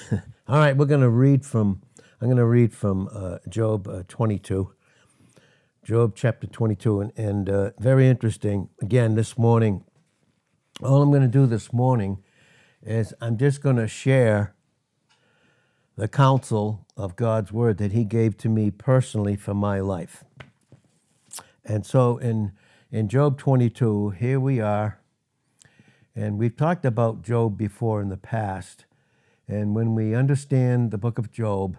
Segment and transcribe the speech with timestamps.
[0.48, 1.82] All right, we're going to read from,
[2.20, 4.72] I'm going to read from uh, Job uh, 22.
[5.84, 8.68] Job chapter 22, and, and uh, very interesting.
[8.80, 9.84] Again, this morning,
[10.82, 12.22] all I'm going to do this morning
[12.82, 14.54] is I'm just going to share
[15.96, 20.24] the counsel of God's word that He gave to me personally for my life.
[21.64, 22.52] And so in,
[22.90, 25.00] in Job 22, here we are.
[26.14, 28.84] And we've talked about Job before in the past.
[29.48, 31.76] And when we understand the book of Job,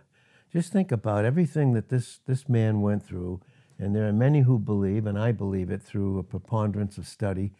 [0.52, 3.42] just think about everything that this, this man went through
[3.80, 7.52] and there are many who believe, and I believe it through a preponderance of study.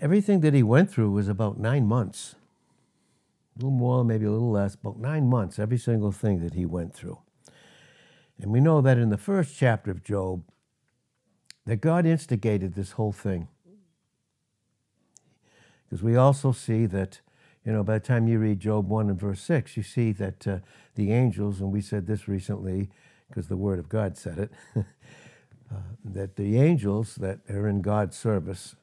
[0.00, 2.36] Everything that he went through was about nine months.
[3.56, 6.64] A little more, maybe a little less, about nine months, every single thing that he
[6.64, 7.18] went through.
[8.40, 10.44] And we know that in the first chapter of Job,
[11.66, 13.48] that God instigated this whole thing.
[15.84, 17.20] Because we also see that,
[17.64, 20.46] you know, by the time you read Job 1 and verse 6, you see that
[20.46, 20.58] uh,
[20.94, 22.90] the angels, and we said this recently,
[23.28, 28.16] because the Word of God said it, uh, that the angels that are in God's
[28.16, 28.76] service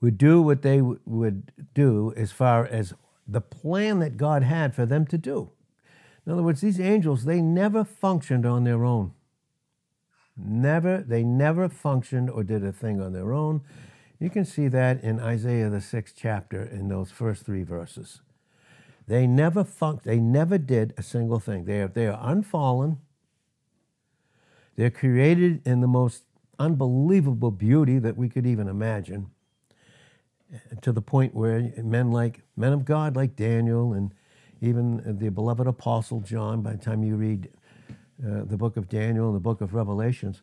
[0.00, 2.94] would do what they w- would do as far as
[3.26, 5.50] the plan that God had for them to do.
[6.26, 9.12] In other words, these angels, they never functioned on their own.
[10.36, 13.62] Never, they never functioned or did a thing on their own.
[14.20, 18.20] You can see that in Isaiah the sixth chapter in those first three verses.
[19.08, 21.64] They never func- they never did a single thing.
[21.64, 22.98] They are, they are unfallen.
[24.76, 26.24] They're created in the most
[26.58, 29.30] unbelievable beauty that we could even imagine.
[30.82, 34.12] To the point where men like men of God like Daniel and
[34.60, 37.48] even the beloved apostle John, by the time you read
[38.22, 40.42] uh, the book of Daniel and the book of Revelations,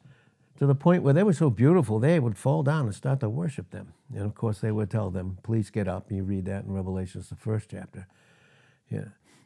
[0.58, 3.30] to the point where they were so beautiful, they would fall down and start to
[3.30, 3.94] worship them.
[4.14, 6.12] And of course, they would tell them, please get up.
[6.12, 8.08] You read that in Revelations, the first chapter.
[8.90, 9.06] Yeah.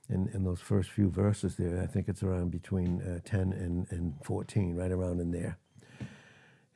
[0.10, 3.88] In, in those first few verses there, I think it's around between uh, 10 and,
[3.92, 5.58] and 14, right around in there.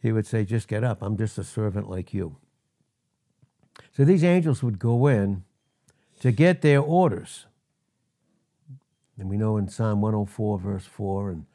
[0.01, 1.01] He would say, Just get up.
[1.01, 2.37] I'm just a servant like you.
[3.91, 5.43] So these angels would go in
[6.21, 7.45] to get their orders.
[9.17, 11.45] And we know in Psalm 104, verse 4, and,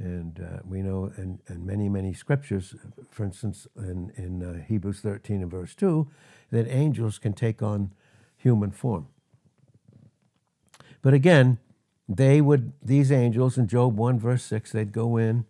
[0.00, 2.74] and uh, we know in, in many, many scriptures,
[3.10, 6.08] for instance, in, in uh, Hebrews 13 and verse 2,
[6.50, 7.92] that angels can take on
[8.36, 9.08] human form.
[11.02, 11.58] But again,
[12.08, 15.44] they would, these angels in Job 1, verse 6, they'd go in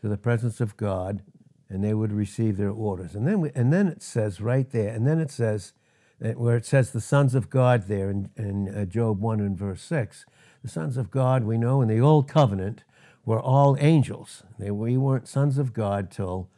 [0.00, 1.22] to the presence of God
[1.68, 3.14] and they would receive their orders.
[3.14, 5.72] And then, we, and then it says right there, and then it says,
[6.18, 9.82] where it says the sons of God there in, in uh, Job 1 and verse
[9.82, 10.24] 6,
[10.62, 12.84] the sons of God, we know in the Old Covenant,
[13.28, 14.42] were all angels.
[14.58, 16.48] They, we weren't sons of God till,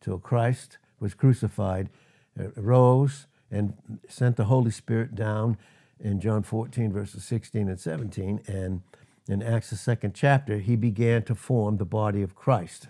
[0.00, 1.90] till Christ was crucified,
[2.40, 3.74] uh, rose, and
[4.08, 5.58] sent the Holy Spirit down
[6.00, 8.40] in John 14, verses 16 and 17.
[8.46, 8.80] And
[9.28, 12.88] in Acts, the second chapter, he began to form the body of Christ.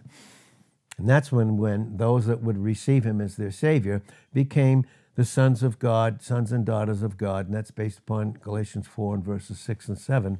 [0.96, 4.00] And that's when, when those that would receive him as their Savior
[4.32, 7.46] became the sons of God, sons and daughters of God.
[7.46, 10.38] And that's based upon Galatians 4 and verses 6 and 7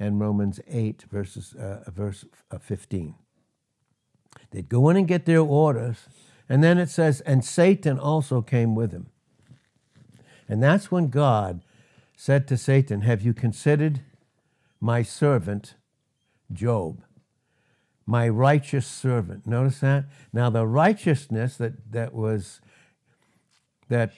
[0.00, 3.14] and Romans 8, verses, uh, verse uh, 15.
[4.50, 6.08] They'd go in and get their orders.
[6.48, 9.10] And then it says, and Satan also came with him.
[10.48, 11.62] And that's when God
[12.16, 14.00] said to Satan, Have you considered
[14.80, 15.74] my servant
[16.50, 17.04] Job?
[18.06, 19.46] My righteous servant.
[19.46, 20.06] Notice that?
[20.32, 22.60] Now, the righteousness that, that was
[23.88, 24.12] that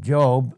[0.00, 0.54] Job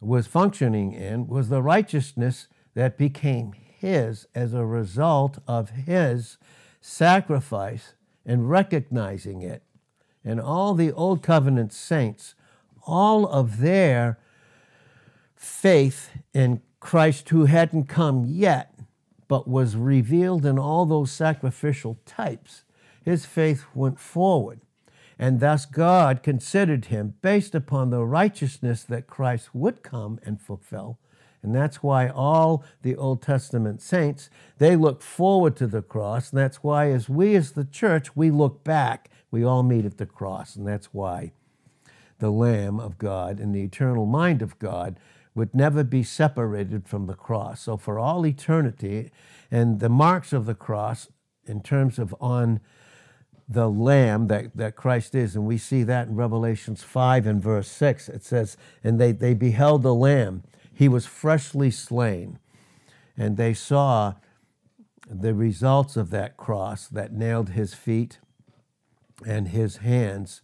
[0.00, 3.52] was functioning in was the righteousness that became
[3.84, 6.38] his as a result of his
[6.80, 7.92] sacrifice
[8.24, 9.62] and recognizing it.
[10.24, 12.34] And all the Old Covenant saints,
[12.86, 14.18] all of their
[15.36, 18.74] faith in Christ who hadn't come yet,
[19.28, 22.64] but was revealed in all those sacrificial types.
[23.04, 24.60] His faith went forward.
[25.18, 30.98] And thus God considered him based upon the righteousness that Christ would come and fulfill.
[31.44, 36.30] And that's why all the Old Testament saints, they look forward to the cross.
[36.30, 39.10] And that's why as we as the church, we look back.
[39.30, 40.56] We all meet at the cross.
[40.56, 41.32] And that's why
[42.18, 44.98] the Lamb of God and the eternal mind of God
[45.34, 47.62] would never be separated from the cross.
[47.62, 49.10] So for all eternity,
[49.50, 51.08] and the marks of the cross
[51.46, 52.60] in terms of on
[53.48, 57.68] the lamb that, that Christ is, and we see that in Revelations 5 and verse
[57.68, 58.08] 6.
[58.08, 62.38] It says, And they, they beheld the lamb, he was freshly slain.
[63.16, 64.14] And they saw
[65.08, 68.18] the results of that cross that nailed his feet
[69.26, 70.42] and his hands,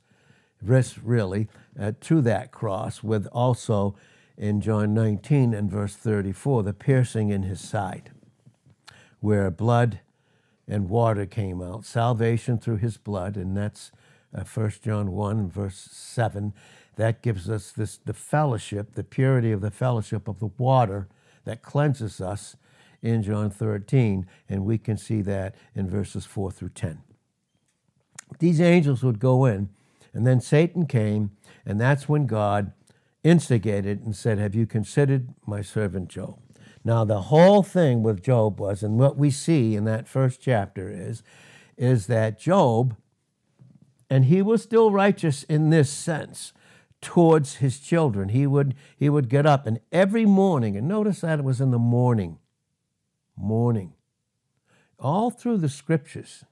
[0.62, 1.48] wrists really,
[1.78, 3.96] uh, to that cross, with also
[4.36, 8.10] in John 19 and verse 34, the piercing in his side,
[9.20, 10.00] where blood
[10.68, 13.90] and water came out, salvation through his blood, and that's
[14.34, 16.54] uh, 1 John 1, verse 7.
[16.96, 21.08] That gives us this the fellowship, the purity of the fellowship of the water
[21.44, 22.56] that cleanses us
[23.02, 27.00] in John 13, and we can see that in verses 4 through 10.
[28.38, 29.70] These angels would go in,
[30.12, 31.30] and then Satan came,
[31.64, 32.72] and that's when God
[33.24, 36.38] instigated and said, Have you considered my servant Job?
[36.84, 40.90] Now, the whole thing with Job was, and what we see in that first chapter
[40.90, 41.22] is,
[41.76, 42.96] is that Job,
[44.08, 46.52] and he was still righteous in this sense
[47.00, 48.30] towards his children.
[48.30, 51.70] He would, he would get up, and every morning, and notice that it was in
[51.70, 52.38] the morning,
[53.36, 53.94] morning,
[54.98, 56.44] all through the scriptures.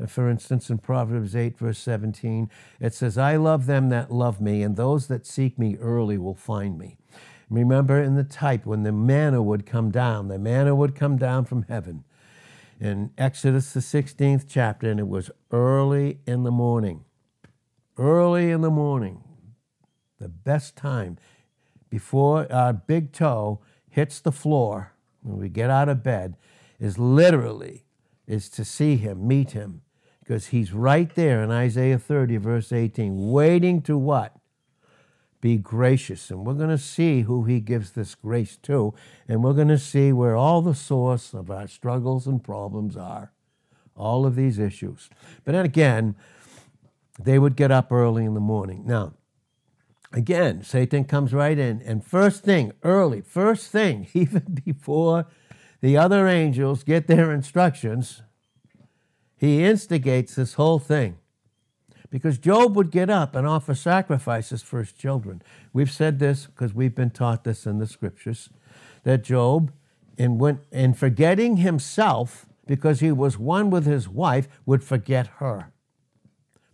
[0.00, 2.50] Uh, for instance, in Proverbs 8, verse 17,
[2.80, 6.34] it says, I love them that love me, and those that seek me early will
[6.34, 6.96] find me.
[7.50, 11.44] Remember in the type when the manna would come down, the manna would come down
[11.44, 12.04] from heaven.
[12.80, 17.04] In Exodus, the 16th chapter, and it was early in the morning.
[17.96, 19.24] Early in the morning,
[20.18, 21.18] the best time
[21.90, 24.92] before our big toe hits the floor
[25.22, 26.36] when we get out of bed
[26.78, 27.84] is literally
[28.26, 29.82] is to see him, meet him,
[30.20, 34.38] because he's right there in Isaiah 30, verse 18, waiting to what?
[35.40, 36.30] be gracious.
[36.30, 38.94] And we're going to see who he gives this grace to.
[39.26, 43.32] And we're going to see where all the source of our struggles and problems are.
[43.96, 45.08] All of these issues.
[45.44, 46.14] But then again,
[47.18, 48.84] they would get up early in the morning.
[48.86, 49.14] Now,
[50.12, 51.82] again, Satan comes right in.
[51.82, 55.26] And first thing, early, first thing, even before
[55.80, 58.22] the other angels get their instructions,
[59.36, 61.18] he instigates this whole thing
[62.10, 65.42] because Job would get up and offer sacrifices for his children.
[65.72, 68.50] We've said this because we've been taught this in the scriptures
[69.04, 69.72] that Job,
[70.16, 75.72] in, when, in forgetting himself, because he was one with his wife, would forget her.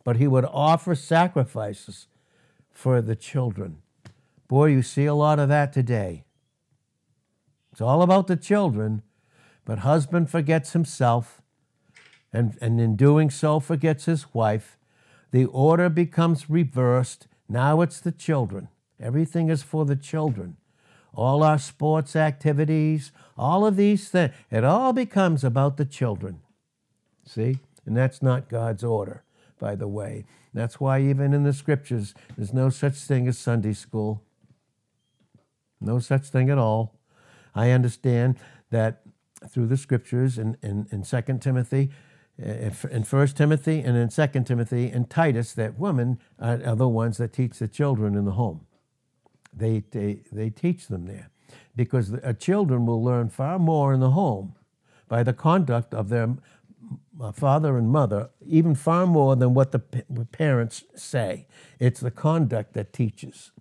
[0.04, 2.08] But he would offer sacrifices
[2.74, 3.78] for the children.
[4.48, 6.24] Boy, you see a lot of that today.
[7.72, 9.02] It's all about the children,
[9.64, 11.40] but husband forgets himself,
[12.32, 14.76] and, and in doing so forgets his wife
[15.34, 17.26] the order becomes reversed.
[17.48, 18.68] Now it's the children.
[19.00, 20.58] Everything is for the children.
[21.12, 26.38] All our sports activities, all of these things, it all becomes about the children.
[27.26, 27.58] See?
[27.84, 29.24] And that's not God's order,
[29.58, 30.24] by the way.
[30.54, 34.22] That's why, even in the scriptures, there's no such thing as Sunday school.
[35.80, 36.94] No such thing at all.
[37.54, 38.38] I understand
[38.70, 39.02] that
[39.48, 41.90] through the scriptures in, in, in 2 Timothy,
[42.38, 47.18] in First Timothy and in Second Timothy and Titus that women are, are, the ones
[47.18, 48.66] that teach the children in the home.
[49.52, 51.30] They, they, they teach them there
[51.76, 54.54] because the, uh, children will learn far more in the home
[55.08, 56.36] by the conduct of their
[57.20, 61.46] uh, father and mother, even far more than what the parents say.
[61.78, 63.52] It's the conduct that teaches.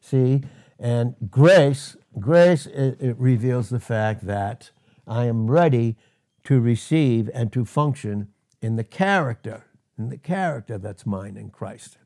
[0.00, 0.42] See,
[0.78, 4.70] and grace, grace it, it reveals the fact that
[5.06, 5.96] I am ready
[6.44, 8.28] to receive and to function
[8.62, 9.64] in the character,
[9.98, 11.98] in the character that's mine in Christ.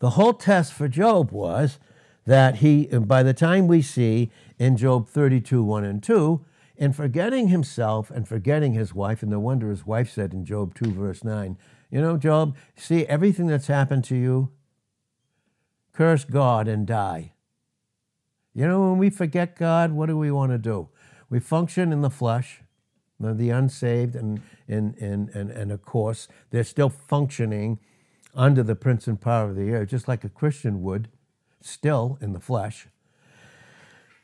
[0.00, 1.78] The whole test for Job was
[2.26, 6.44] that he, by the time we see in Job 32, 1 and 2,
[6.80, 10.74] in forgetting himself and forgetting his wife, and no wonder his wife said in Job
[10.74, 11.58] 2, verse 9,
[11.90, 14.50] You know, Job, see everything that's happened to you,
[15.92, 17.34] curse God and die.
[18.54, 20.88] You know, when we forget God, what do we want to do?
[21.28, 22.62] We function in the flesh,
[23.20, 27.78] the unsaved, and, and, and, and, and of course, they're still functioning
[28.34, 31.08] under the prince and power of the air, just like a Christian would,
[31.60, 32.88] still in the flesh.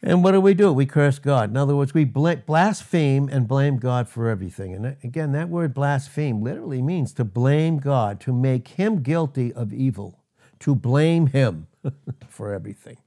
[0.03, 0.73] And what do we do?
[0.73, 1.51] We curse God.
[1.51, 4.75] In other words, we blaspheme and blame God for everything.
[4.75, 9.73] And again, that word blaspheme literally means to blame God, to make him guilty of
[9.73, 10.23] evil,
[10.61, 11.67] to blame him
[12.29, 12.99] for everything.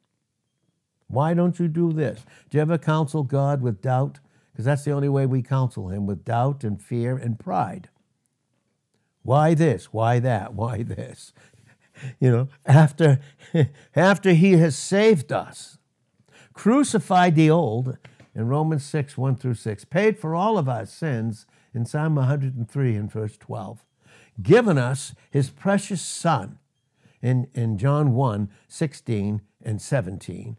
[1.10, 2.24] Why don't you do this?
[2.50, 4.20] Do you ever counsel God with doubt?
[4.52, 7.90] Because that's the only way we counsel Him with doubt and fear and pride.
[9.24, 9.86] Why this?
[9.94, 10.54] Why that?
[10.54, 11.34] Why this?
[12.20, 13.20] You know, after,
[13.96, 15.79] after He has saved us,
[16.60, 17.98] crucified the old
[18.36, 22.96] in Romans 6, 1 through 6, paid for all of our sins in Psalm 103
[22.98, 23.86] and verse 12,
[24.44, 26.60] given us His precious Son
[27.22, 30.58] in, in John 1, 16 and 17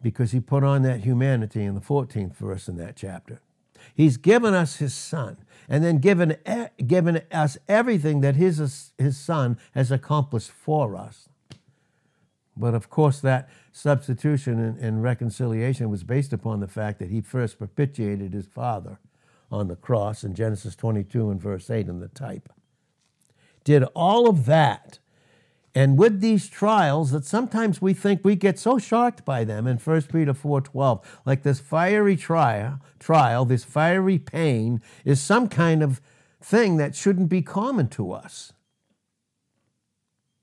[0.00, 3.42] because he put on that humanity in the 14th verse in that chapter.
[3.94, 5.36] He's given us his son
[5.68, 11.28] and then given, eh, given us everything that his, his son has accomplished for us.
[12.56, 17.20] But of course, that substitution and, and reconciliation was based upon the fact that he
[17.20, 18.98] first propitiated his father
[19.50, 22.52] on the cross in Genesis 22 and verse 8 in the type.
[23.64, 24.98] Did all of that.
[25.74, 29.78] And with these trials that sometimes we think we get so shocked by them in
[29.78, 36.00] 1 Peter 4:12, like this fiery trial, trial, this fiery pain is some kind of
[36.40, 38.52] thing that shouldn't be common to us.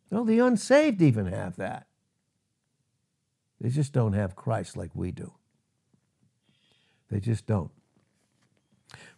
[0.10, 1.88] No, the unsaved even have that.
[3.62, 5.34] They just don't have Christ like we do.
[7.12, 7.70] They just don't.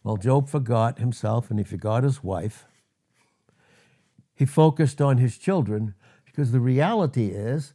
[0.02, 2.66] Well, Job forgot himself and he forgot his wife.
[4.34, 5.94] He focused on his children
[6.26, 7.72] because the reality is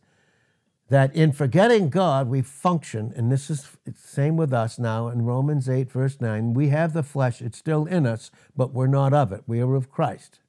[0.90, 5.70] that in forgetting God, we function, and this is same with us now in Romans
[5.70, 6.54] 8, verse 9.
[6.54, 9.44] We have the flesh, it's still in us, but we're not of it.
[9.48, 10.40] We are of Christ.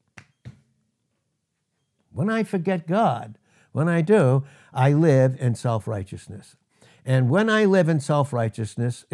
[2.12, 3.38] When I forget God,
[3.72, 6.56] when I do, I live in self righteousness.
[7.04, 9.04] And when I live in self righteousness,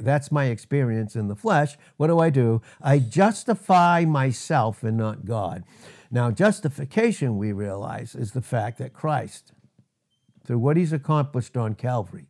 [0.00, 2.62] that's my experience in the flesh, what do I do?
[2.80, 5.64] I justify myself and not God.
[6.10, 9.52] Now, justification, we realize, is the fact that Christ,
[10.44, 12.26] through what he's accomplished on Calvary,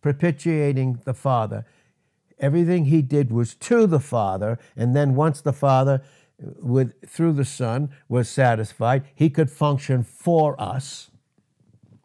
[0.00, 1.64] propitiating the Father,
[2.38, 6.02] everything he did was to the Father, and then once the Father
[6.38, 11.10] with through the Son was satisfied, he could function for us.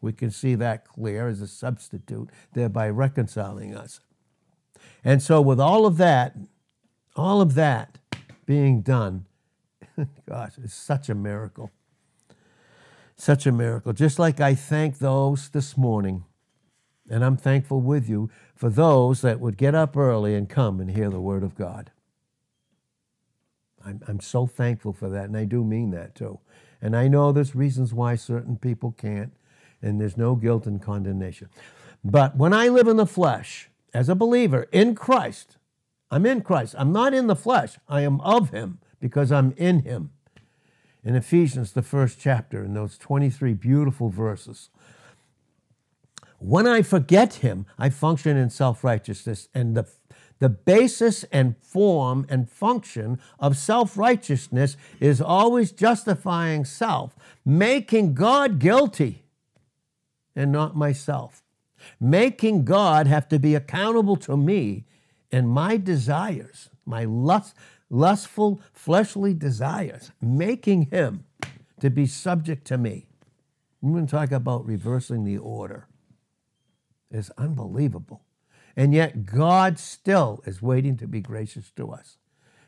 [0.00, 4.00] We can see that clear as a substitute, thereby reconciling us.
[5.04, 6.36] And so, with all of that,
[7.16, 7.98] all of that
[8.46, 9.26] being done,
[10.28, 11.70] gosh, it's such a miracle.
[13.16, 13.92] Such a miracle.
[13.92, 16.24] Just like I thank those this morning,
[17.10, 20.90] and I'm thankful with you for those that would get up early and come and
[20.90, 21.90] hear the Word of God.
[23.84, 26.38] I'm, I'm so thankful for that, and I do mean that too.
[26.82, 29.32] And I know there's reasons why certain people can't,
[29.82, 31.48] and there's no guilt and condemnation.
[32.04, 35.56] But when I live in the flesh, as a believer in Christ,
[36.10, 36.74] I'm in Christ.
[36.78, 37.76] I'm not in the flesh.
[37.88, 40.10] I am of Him because I'm in Him.
[41.02, 44.70] In Ephesians, the first chapter, in those 23 beautiful verses,
[46.38, 49.86] when I forget Him, I function in self righteousness, and the
[50.40, 58.58] the basis and form and function of self righteousness is always justifying self, making God
[58.58, 59.22] guilty
[60.34, 61.42] and not myself,
[62.00, 64.86] making God have to be accountable to me
[65.30, 67.54] and my desires, my lust,
[67.90, 71.24] lustful, fleshly desires, making Him
[71.80, 73.06] to be subject to me.
[73.82, 75.86] I'm going to talk about reversing the order.
[77.10, 78.22] It's unbelievable.
[78.76, 82.18] And yet, God still is waiting to be gracious to us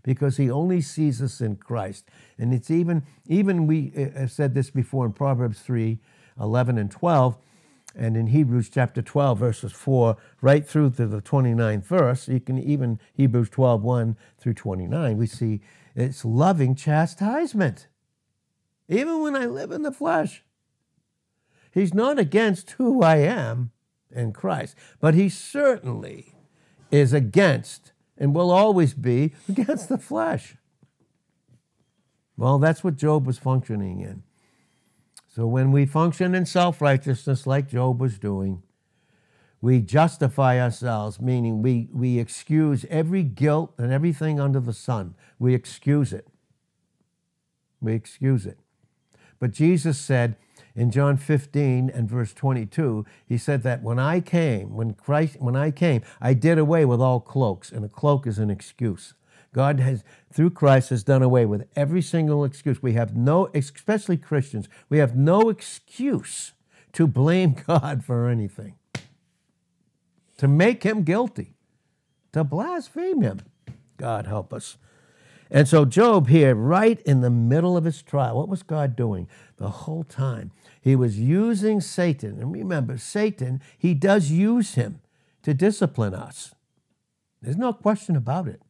[0.02, 2.08] because he only sees us in Christ.
[2.38, 5.98] And it's even, even we uh, have said this before in Proverbs 3
[6.40, 7.36] 11 and 12,
[7.94, 12.26] and in Hebrews chapter 12, verses 4, right through to the 29th verse.
[12.26, 15.60] You can even, Hebrews 12 1 through 29, we see
[15.94, 17.88] it's loving chastisement.
[18.88, 20.42] Even when I live in the flesh,
[21.70, 23.72] he's not against who I am
[24.14, 24.76] in Christ.
[25.00, 26.34] But he certainly
[26.90, 30.56] is against and will always be against the flesh.
[32.36, 34.22] Well, that's what Job was functioning in.
[35.28, 38.62] So when we function in self righteousness like Job was doing,
[39.62, 45.14] we justify ourselves, meaning we, we excuse every guilt and everything under the sun.
[45.38, 46.26] We excuse it.
[47.80, 48.58] We excuse it.
[49.38, 50.36] But Jesus said,
[50.74, 55.56] in John 15 and verse 22, he said that when I came, when Christ, when
[55.56, 59.14] I came, I did away with all cloaks, and a cloak is an excuse.
[59.52, 60.02] God has,
[60.32, 62.82] through Christ, has done away with every single excuse.
[62.82, 66.52] We have no, especially Christians, we have no excuse
[66.94, 68.76] to blame God for anything,
[70.38, 71.54] to make him guilty,
[72.32, 73.40] to blaspheme him.
[73.98, 74.78] God help us.
[75.54, 79.28] And so, Job here, right in the middle of his trial, what was God doing
[79.58, 80.50] the whole time?
[80.80, 82.40] He was using Satan.
[82.40, 85.02] And remember, Satan, he does use him
[85.42, 86.54] to discipline us.
[87.42, 88.62] There's no question about it.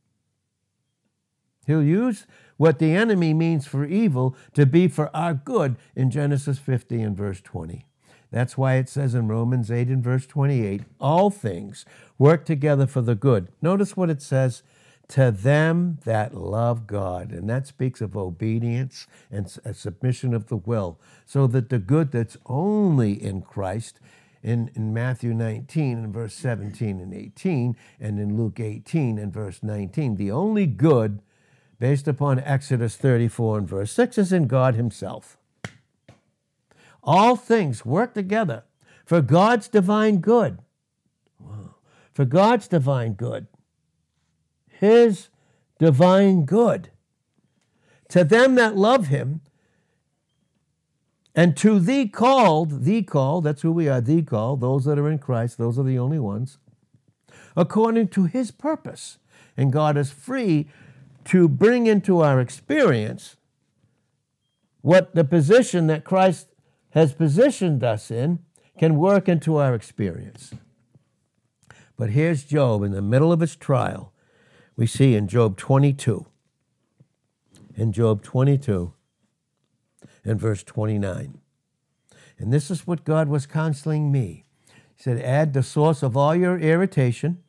[1.69, 6.59] He'll use what the enemy means for evil to be for our good in Genesis
[6.59, 7.87] 50 and verse 20.
[8.33, 11.85] That's why it says in Romans 8 and verse 28 all things
[12.19, 13.49] work together for the good.
[13.61, 14.65] Notice what it says
[15.09, 17.33] to them that love God.
[17.33, 20.99] And that speaks of obedience and a uh, submission of the will.
[21.27, 24.01] So that the good that's only in Christ,
[24.43, 29.63] in, in Matthew 19 and verse 17 and 18, and in Luke 18 and verse
[29.63, 31.21] 19, the only good
[31.79, 35.37] based upon Exodus 34 and verse 6 is in God Himself.
[37.03, 38.63] all things work together
[39.05, 40.59] for God's divine good.
[41.41, 41.75] Wow.
[42.13, 43.47] For God's divine good.
[44.83, 45.29] His
[45.79, 46.91] divine good.
[48.09, 49.43] To them that love him,
[51.37, 55.09] and to thee called, thee called, that's who we are, thee called, those that are
[55.09, 56.59] in Christ, those are the only ones,
[57.57, 59.19] according to his purpose.
[59.57, 60.67] And God is free
[61.27, 63.37] to bring into our experience
[64.81, 66.49] what the position that Christ
[66.91, 68.41] has positioned us in
[68.77, 70.53] can work into our experience.
[71.97, 74.12] But here's Job in the middle of his trial.
[74.83, 76.27] We see in Job 22.
[77.77, 78.93] In Job 22
[80.25, 81.39] and verse 29.
[82.37, 84.45] And this is what God was counseling me.
[84.97, 87.45] He said, Add the source of all your irritation,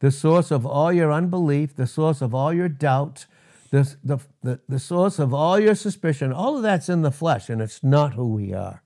[0.00, 3.24] the source of all your unbelief, the source of all your doubt,
[3.70, 6.30] the, the, the, the source of all your suspicion.
[6.30, 8.82] All of that's in the flesh, and it's not who we are.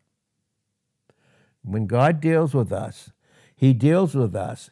[1.63, 3.11] When God deals with us,
[3.57, 4.71] He deals with us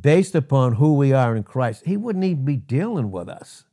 [0.00, 1.84] based upon who we are in Christ.
[1.86, 3.64] He wouldn't even be dealing with us.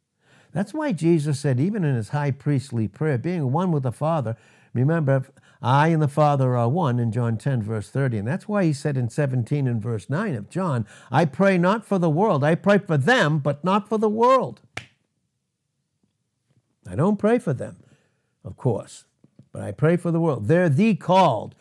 [0.51, 4.37] That's why Jesus said, even in his high priestly prayer, being one with the Father,
[4.73, 5.25] remember,
[5.61, 8.19] I and the Father are one in John 10, verse 30.
[8.19, 11.85] And that's why he said in 17 and verse 9 of John, I pray not
[11.85, 14.61] for the world, I pray for them, but not for the world.
[16.87, 17.77] I don't pray for them,
[18.43, 19.05] of course,
[19.51, 20.47] but I pray for the world.
[20.47, 21.55] They're the called.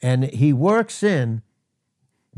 [0.00, 1.42] And he works in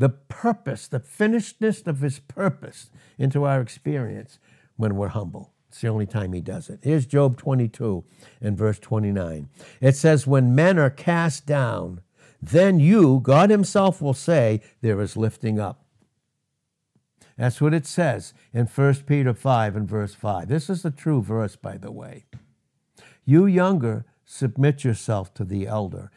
[0.00, 2.88] the purpose, the finishedness of his purpose
[3.18, 4.38] into our experience
[4.76, 5.52] when we're humble.
[5.68, 6.80] It's the only time he does it.
[6.82, 8.02] Here's Job 22
[8.40, 9.50] and verse 29.
[9.82, 12.00] It says, When men are cast down,
[12.40, 15.84] then you, God Himself, will say, There is lifting up.
[17.36, 20.48] That's what it says in 1 Peter 5 and verse 5.
[20.48, 22.24] This is the true verse, by the way.
[23.26, 26.10] You younger, submit yourself to the elder.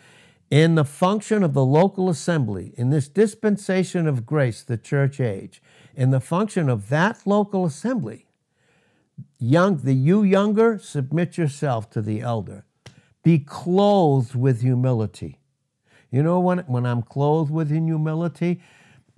[0.50, 5.62] In the function of the local assembly, in this dispensation of grace, the church age,
[5.96, 8.28] in the function of that local assembly,
[9.40, 12.66] young, the you younger, submit yourself to the elder.
[13.24, 15.40] Be clothed with humility.
[16.12, 18.62] You know when, when I'm clothed with humility,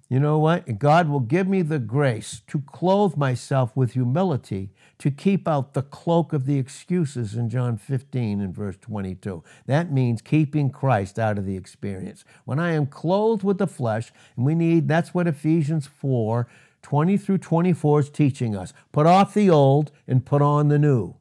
[0.08, 0.78] you know what?
[0.78, 5.82] God will give me the grace to clothe myself with humility to keep out the
[5.82, 9.44] cloak of the excuses in John 15 and verse 22.
[9.66, 12.24] That means keeping Christ out of the experience.
[12.46, 16.48] When I am clothed with the flesh, and we need, that's what Ephesians 4
[16.82, 18.72] 20 through 24 is teaching us.
[18.92, 21.16] Put off the old and put on the new.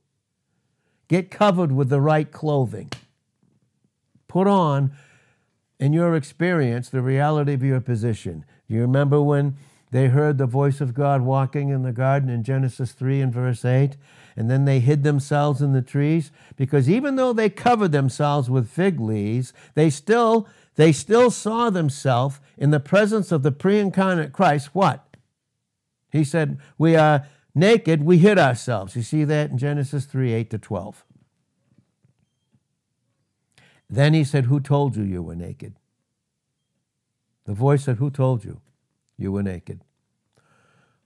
[1.09, 2.91] Get covered with the right clothing.
[4.29, 4.93] Put on,
[5.81, 8.45] in your experience, the reality of your position.
[8.69, 9.57] Do you remember when
[9.95, 13.65] they heard the voice of God walking in the garden in Genesis 3 and verse
[13.65, 13.97] 8?
[14.35, 16.33] And then they hid themselves in the trees?
[16.57, 22.41] Because even though they covered themselves with fig leaves, they still, they still saw themselves
[22.59, 24.75] in the presence of the pre incarnate Christ.
[24.75, 25.17] What?
[26.11, 28.97] He said, We are naked, we hid ourselves.
[28.97, 31.05] You see that in Genesis 3 8 to 12.
[33.89, 35.77] Then he said, Who told you you were naked?
[37.45, 38.61] The voice said, Who told you
[39.16, 39.81] you were naked?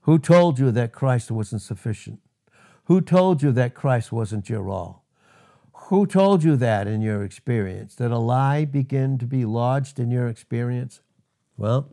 [0.01, 2.19] Who told you that Christ wasn't sufficient?
[2.85, 5.05] Who told you that Christ wasn't your all?
[5.73, 7.95] Who told you that in your experience?
[7.95, 11.01] Did a lie begin to be lodged in your experience?
[11.57, 11.91] Well,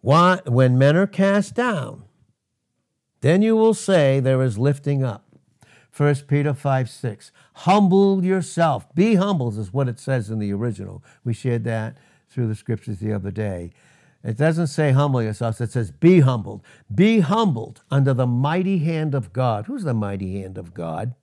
[0.00, 2.04] why, when men are cast down,
[3.20, 5.24] then you will say there is lifting up.
[5.96, 7.32] 1 Peter 5 6.
[7.54, 8.92] Humble yourself.
[8.94, 11.04] Be humble is what it says in the original.
[11.24, 13.72] We shared that through the scriptures the other day.
[14.24, 16.62] It doesn't say humble yourself, it says be humbled.
[16.94, 19.66] Be humbled under the mighty hand of God.
[19.66, 21.14] Who's the mighty hand of God?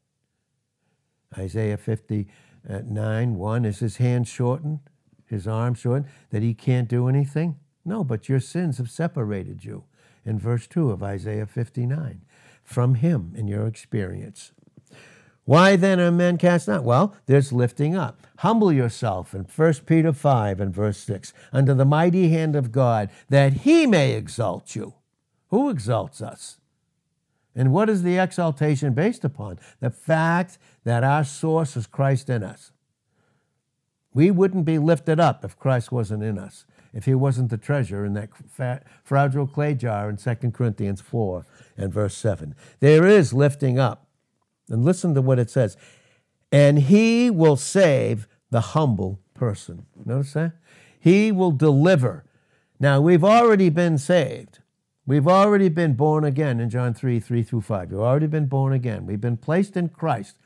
[1.38, 2.30] Isaiah 59
[2.70, 3.66] uh, 1.
[3.66, 4.80] Is his hand shortened,
[5.26, 7.58] his arm shortened, that he can't do anything?
[7.86, 9.86] No, but your sins have separated you,
[10.26, 12.22] in verse 2 of Isaiah 59,
[12.64, 14.52] from him in your experience.
[15.50, 16.84] Why then are men cast down?
[16.84, 18.28] Well, there's lifting up.
[18.38, 23.10] Humble yourself in 1 Peter 5 and verse 6, under the mighty hand of God,
[23.30, 24.94] that he may exalt you.
[25.48, 26.60] Who exalts us?
[27.56, 29.58] And what is the exaltation based upon?
[29.80, 32.72] The fact that our source is Christ in us.
[34.14, 38.04] We wouldn't be lifted up if Christ wasn't in us if he wasn't the treasure
[38.04, 41.46] in that fragile clay jar in 2 Corinthians 4
[41.78, 42.56] and verse 7.
[42.80, 44.09] There is lifting up.
[44.70, 45.78] And listen to what it says.
[46.52, 49.86] And he will save the humble person.
[50.06, 50.54] Notice that?
[51.00, 52.26] He will deliver.
[52.80, 54.60] Now, we've already been saved.
[55.06, 57.92] We've already been born again in John 3 3 through 5.
[57.92, 59.06] We've already been born again.
[59.06, 60.38] We've been placed in Christ.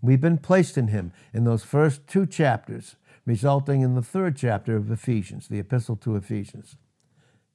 [0.00, 4.76] We've been placed in him in those first two chapters resulting in the third chapter
[4.76, 6.76] of Ephesians, the epistle to Ephesians.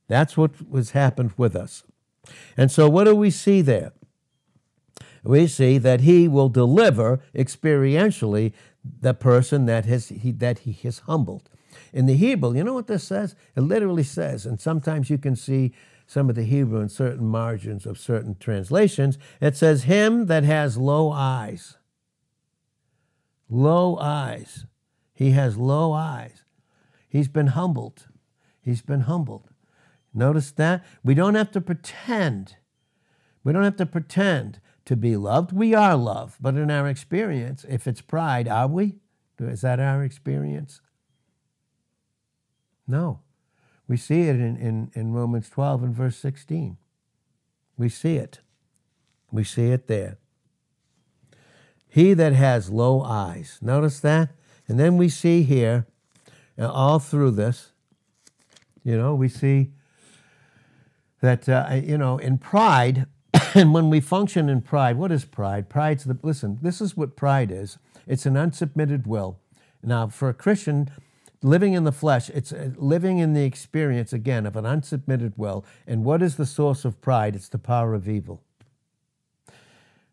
[0.08, 1.84] That's what has happened with us.
[2.58, 3.93] And so, what do we see there?
[5.23, 8.53] We see that he will deliver experientially
[8.84, 11.49] the person that, has, he, that he has humbled.
[11.93, 13.36] In the Hebrew, you know what this says?
[13.55, 15.73] It literally says, and sometimes you can see
[16.10, 20.75] some of the Hebrew in certain margins of certain translations, it says, Him that has
[20.75, 21.77] low eyes.
[23.47, 24.65] Low eyes.
[25.13, 26.43] He has low eyes.
[27.08, 28.08] He's been humbled.
[28.60, 29.49] He's been humbled.
[30.12, 30.84] Notice that?
[31.03, 32.55] We don't have to pretend.
[33.43, 35.52] We don't have to pretend to be loved.
[35.52, 36.38] We are loved.
[36.41, 38.95] But in our experience, if it's pride, are we?
[39.39, 40.82] Is that our experience?
[42.88, 43.19] No.
[43.88, 46.78] We see it in, in, in Romans 12 and verse 16.
[47.78, 48.39] We see it.
[49.32, 50.17] We see it there.
[51.88, 53.60] He that has low eyes.
[53.62, 54.32] Notice that?
[54.67, 55.86] And then we see here,
[56.58, 57.73] uh, all through this,
[58.84, 59.69] you know, we see
[61.21, 63.06] that, uh, you know, in pride,
[63.56, 65.70] and when we function in pride, what is pride?
[65.70, 69.40] Pride's the, listen, this is what pride is it's an unsubmitted will.
[69.84, 70.90] Now, for a Christian,
[71.42, 75.64] living in the flesh, it's uh, living in the experience, again, of an unsubmitted will.
[75.88, 77.36] And what is the source of pride?
[77.36, 78.42] It's the power of evil.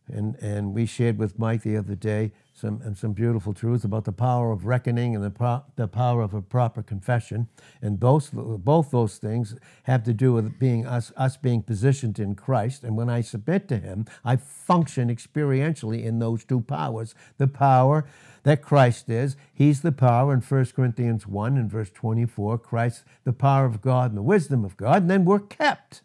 [0.09, 4.05] And, and we shared with Mike the other day some, and some beautiful truths about
[4.07, 7.49] the power of reckoning and the, pro, the power of a proper confession.
[7.83, 12.35] And both, both those things have to do with being us, us being positioned in
[12.35, 12.83] Christ.
[12.83, 17.15] And when I submit to Him, I function experientially in those two powers.
[17.37, 18.07] The power
[18.45, 22.59] that Christ is, He's the power in 1 Corinthians 1 and verse 24.
[22.59, 25.03] Christ, the power of God and the wisdom of God.
[25.03, 26.01] And then we're kept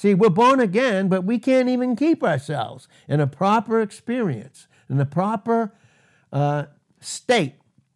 [0.00, 5.00] See, we're born again, but we can't even keep ourselves in a proper experience, in
[5.00, 5.72] a proper
[6.32, 6.64] uh,
[7.00, 7.54] state,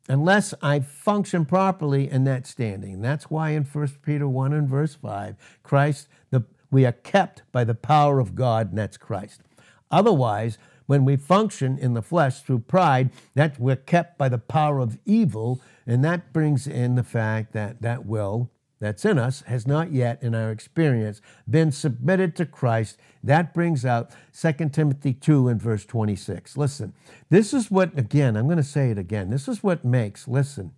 [0.08, 2.94] unless I function properly in that standing.
[2.94, 7.42] And that's why in 1 Peter 1 and verse 5, Christ, the, we are kept
[7.52, 9.42] by the power of God, and that's Christ.
[9.90, 14.78] Otherwise, when we function in the flesh through pride, that we're kept by the power
[14.78, 18.50] of evil, and that brings in the fact that that will
[18.84, 22.98] that's in us has not yet, in our experience, been submitted to Christ.
[23.22, 26.56] That brings out 2 Timothy 2 and verse 26.
[26.56, 26.92] Listen,
[27.30, 29.30] this is what, again, I'm going to say it again.
[29.30, 30.72] This is what makes, listen,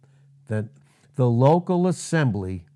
[0.46, 0.66] that
[1.16, 2.66] the local assembly,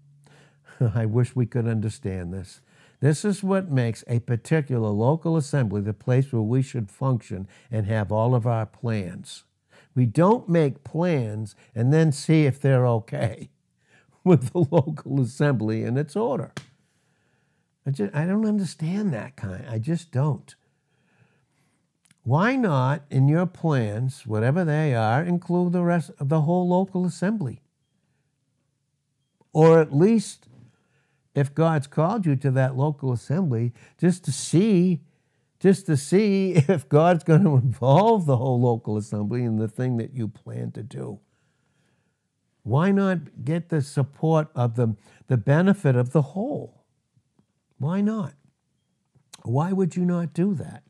[0.95, 2.61] I wish we could understand this.
[2.99, 7.87] This is what makes a particular local assembly the place where we should function and
[7.87, 9.45] have all of our plans.
[9.95, 13.49] We don't make plans and then see if they're okay.
[14.25, 16.53] with the local assembly and its order.
[17.87, 19.65] I, just, I don't understand that kind.
[19.69, 20.55] I just don't.
[22.23, 27.07] Why not, in your plans, whatever they are, include the rest of the whole local
[27.07, 27.63] assembly?
[29.53, 30.47] Or at least,
[31.35, 35.01] if God's called you to that local assembly, just to see,
[35.59, 39.97] just to see if God's going to involve the whole local assembly in the thing
[39.97, 41.21] that you plan to do.
[42.63, 44.97] Why not get the support of the,
[45.29, 46.85] the benefit of the whole?
[47.79, 48.35] Why not?
[49.43, 50.83] Why would you not do that?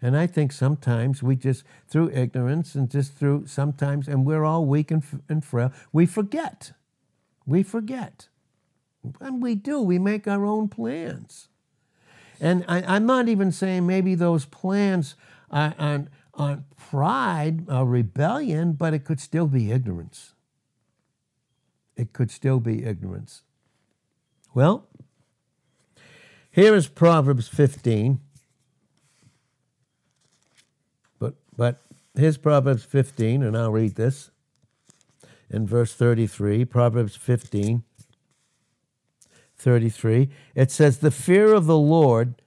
[0.00, 4.64] And I think sometimes we just, through ignorance and just through sometimes, and we're all
[4.64, 6.72] weak and, and frail, we forget.
[7.44, 8.28] We forget.
[9.20, 11.48] And we do, we make our own plans.
[12.40, 15.14] And I, am not even saying maybe those plans
[15.50, 20.34] are, aren't, aren't pride or rebellion, but it could still be ignorance
[21.96, 23.42] it could still be ignorance.
[24.54, 24.86] Well,
[26.50, 28.20] here is Proverbs 15.
[31.18, 31.82] But, but
[32.14, 34.30] here's Proverbs 15, and I'll read this
[35.50, 36.64] in verse 33.
[36.64, 37.82] Proverbs 15,
[39.56, 40.28] 33.
[40.54, 42.40] It says, The fear of the Lord,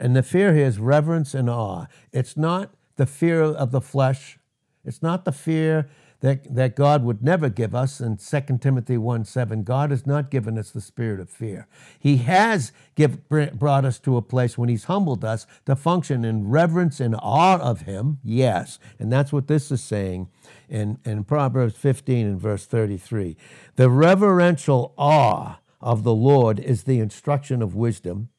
[0.00, 1.86] and the fear here is reverence and awe.
[2.12, 4.38] It's not the fear of the flesh,
[4.84, 5.88] it's not the fear
[6.26, 9.62] that, that God would never give us in 2 Timothy 1 7.
[9.62, 11.68] God has not given us the spirit of fear.
[12.00, 16.48] He has give, brought us to a place when He's humbled us to function in
[16.48, 18.80] reverence and awe of Him, yes.
[18.98, 20.26] And that's what this is saying
[20.68, 23.36] in, in Proverbs 15 and verse 33.
[23.76, 28.30] The reverential awe of the Lord is the instruction of wisdom.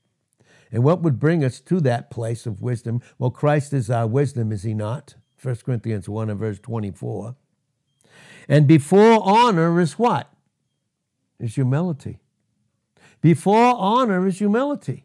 [0.74, 3.02] And what would bring us to that place of wisdom?
[3.18, 5.16] Well, Christ is our wisdom, is He not?
[5.42, 7.38] 1 Corinthians 1 and verse 24.
[8.48, 10.32] And before honor is what?
[11.40, 12.20] Is humility.
[13.22, 15.04] Before honor is humility.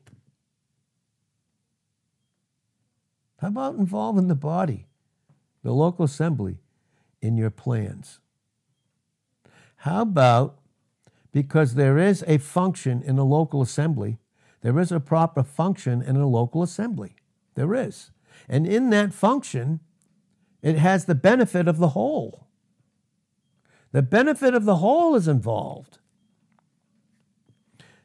[3.38, 4.86] How about involving the body,
[5.62, 6.58] the local assembly,
[7.20, 8.20] in your plans?
[9.76, 10.58] How about
[11.32, 14.18] because there is a function in a local assembly,
[14.60, 17.16] there is a proper function in a local assembly.
[17.54, 18.10] There is.
[18.48, 19.80] And in that function,
[20.62, 22.46] it has the benefit of the whole.
[23.92, 25.98] The benefit of the whole is involved.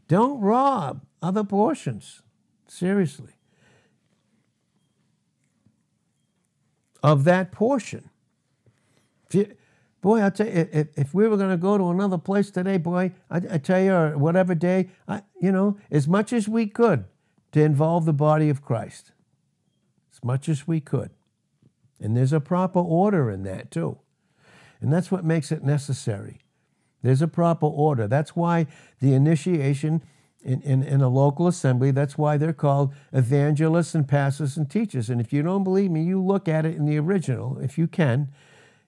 [0.07, 2.21] Don't rob other portions,
[2.67, 3.33] seriously,
[7.01, 8.09] of that portion.
[9.31, 9.55] You,
[10.01, 12.77] boy, I tell you, if, if we were going to go to another place today,
[12.77, 16.67] boy, I, I tell you, or whatever day, I, you know, as much as we
[16.67, 17.05] could
[17.51, 19.11] to involve the body of Christ,
[20.13, 21.11] as much as we could.
[21.99, 23.99] And there's a proper order in that, too.
[24.81, 26.39] And that's what makes it necessary.
[27.01, 28.07] There's a proper order.
[28.07, 28.67] That's why
[28.99, 30.01] the initiation
[30.43, 35.09] in, in, in, a local assembly, that's why they're called evangelists and pastors and teachers.
[35.09, 37.87] And if you don't believe me, you look at it in the original, if you
[37.87, 38.29] can.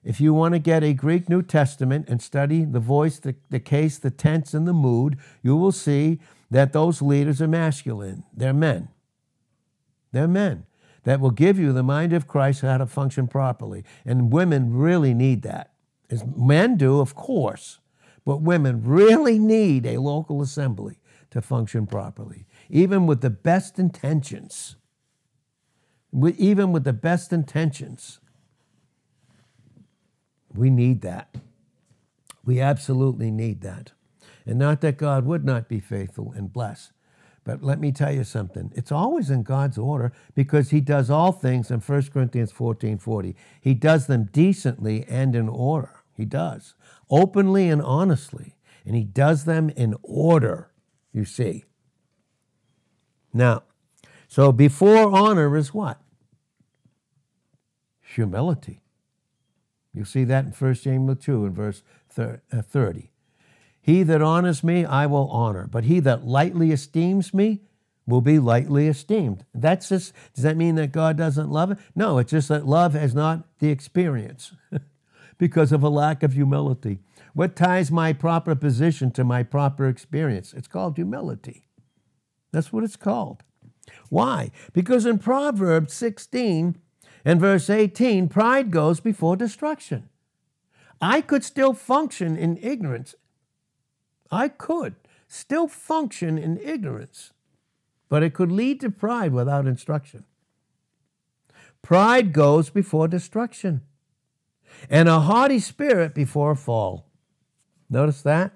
[0.02, 3.60] If you want to get a Greek New Testament and study the voice, the, the
[3.60, 8.24] case, the tense, and the mood, you will see that those leaders are masculine.
[8.34, 8.88] They're men.
[10.12, 10.64] They're men
[11.04, 13.84] that will give you the mind of Christ how to function properly.
[14.04, 15.69] And women really need that.
[16.10, 17.78] As men do, of course,
[18.24, 20.98] but women really need a local assembly
[21.30, 24.76] to function properly, even with the best intentions.
[26.36, 28.18] Even with the best intentions,
[30.52, 31.36] we need that.
[32.44, 33.92] We absolutely need that.
[34.44, 36.92] And not that God would not be faithful and bless,
[37.44, 38.72] but let me tell you something.
[38.74, 43.36] It's always in God's order because he does all things in 1 Corinthians 14 40.
[43.60, 45.99] He does them decently and in order.
[46.20, 46.74] He does.
[47.08, 48.54] Openly and honestly.
[48.84, 50.70] And he does them in order,
[51.14, 51.64] you see.
[53.32, 53.62] Now,
[54.28, 55.98] so before honor is what?
[58.02, 58.82] Humility.
[59.94, 61.82] You see that in 1 Samuel 2 in verse
[62.18, 63.10] uh, 30.
[63.80, 67.62] He that honors me, I will honor, but he that lightly esteems me
[68.06, 69.46] will be lightly esteemed.
[69.54, 71.78] That's just, does that mean that God doesn't love it?
[71.94, 74.52] No, it's just that love has not the experience
[75.40, 77.00] because of a lack of humility.
[77.34, 80.54] What ties my proper position to my proper experience?
[80.54, 81.64] It's called humility.
[82.52, 83.42] That's what it's called.
[84.08, 84.52] Why?
[84.72, 86.76] Because in Proverbs 16
[87.24, 90.08] and verse 18, pride goes before destruction.
[91.00, 93.16] I could still function in ignorance
[94.30, 94.94] I could
[95.26, 97.32] still function in ignorance,
[98.08, 100.24] but it could lead to pride without instruction.
[101.82, 103.82] Pride goes before destruction,
[104.88, 107.10] and a haughty spirit before a fall.
[107.88, 108.52] Notice that?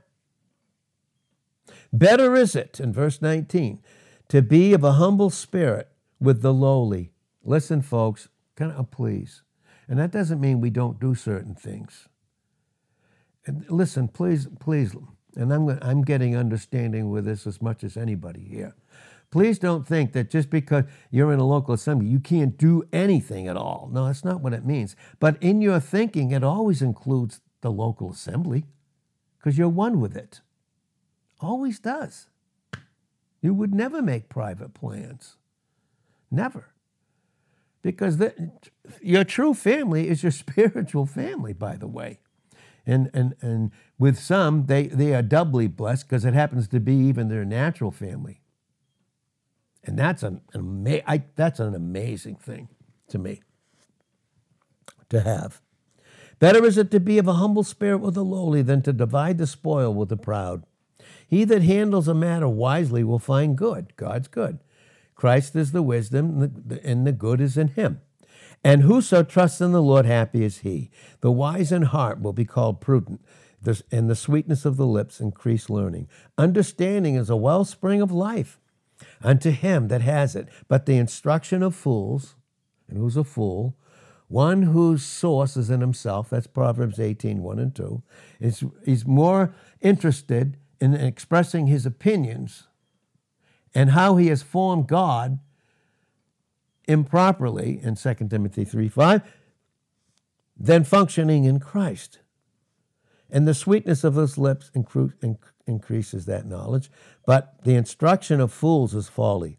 [1.92, 3.80] Better is it, in verse 19,
[4.28, 5.88] to be of a humble spirit
[6.20, 7.12] with the lowly.
[7.42, 9.42] Listen, folks, kind of oh, please.
[9.86, 12.08] And that doesn't mean we don't do certain things.
[13.46, 14.96] And listen, please, please
[15.36, 18.74] and I'm, I'm getting understanding with this as much as anybody here.
[19.34, 23.48] Please don't think that just because you're in a local assembly, you can't do anything
[23.48, 23.90] at all.
[23.92, 24.94] No, that's not what it means.
[25.18, 28.62] But in your thinking, it always includes the local assembly
[29.36, 30.40] because you're one with it.
[31.40, 32.28] Always does.
[33.42, 35.34] You would never make private plans.
[36.30, 36.68] Never.
[37.82, 38.52] Because the,
[39.02, 42.20] your true family is your spiritual family, by the way.
[42.86, 46.94] And, and, and with some, they, they are doubly blessed because it happens to be
[46.94, 48.42] even their natural family.
[49.86, 52.68] And that's an, an ama- I, that's an amazing thing
[53.08, 53.42] to me
[55.10, 55.60] to have.
[56.38, 59.38] Better is it to be of a humble spirit with the lowly than to divide
[59.38, 60.64] the spoil with the proud.
[61.26, 63.96] He that handles a matter wisely will find good.
[63.96, 64.58] God's good.
[65.14, 68.00] Christ is the wisdom, and the good is in him.
[68.64, 70.90] And whoso trusts in the Lord, happy is he.
[71.20, 73.20] The wise in heart will be called prudent,
[73.92, 76.08] and the sweetness of the lips increase learning.
[76.36, 78.58] Understanding is a wellspring of life
[79.24, 80.48] unto him that has it.
[80.68, 82.36] But the instruction of fools,
[82.88, 83.76] and who's a fool?
[84.28, 88.02] One whose source is in himself, that's Proverbs 18, 1 and 2.
[88.40, 92.64] Is, he's more interested in expressing his opinions
[93.74, 95.38] and how he has formed God
[96.86, 99.22] improperly in 2 Timothy 3 5
[100.56, 102.20] than functioning in Christ.
[103.30, 104.70] And the sweetness of his lips
[105.66, 106.90] increases that knowledge,
[107.26, 109.58] but the instruction of fools is folly.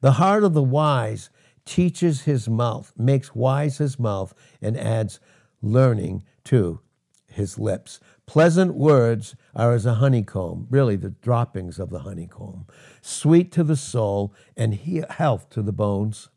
[0.00, 1.30] The heart of the wise
[1.64, 5.20] teaches his mouth, makes wise his mouth, and adds
[5.62, 6.80] learning to
[7.26, 8.00] his lips.
[8.26, 12.66] Pleasant words are as a honeycomb, really the droppings of the honeycomb,
[13.00, 16.28] sweet to the soul and health to the bones.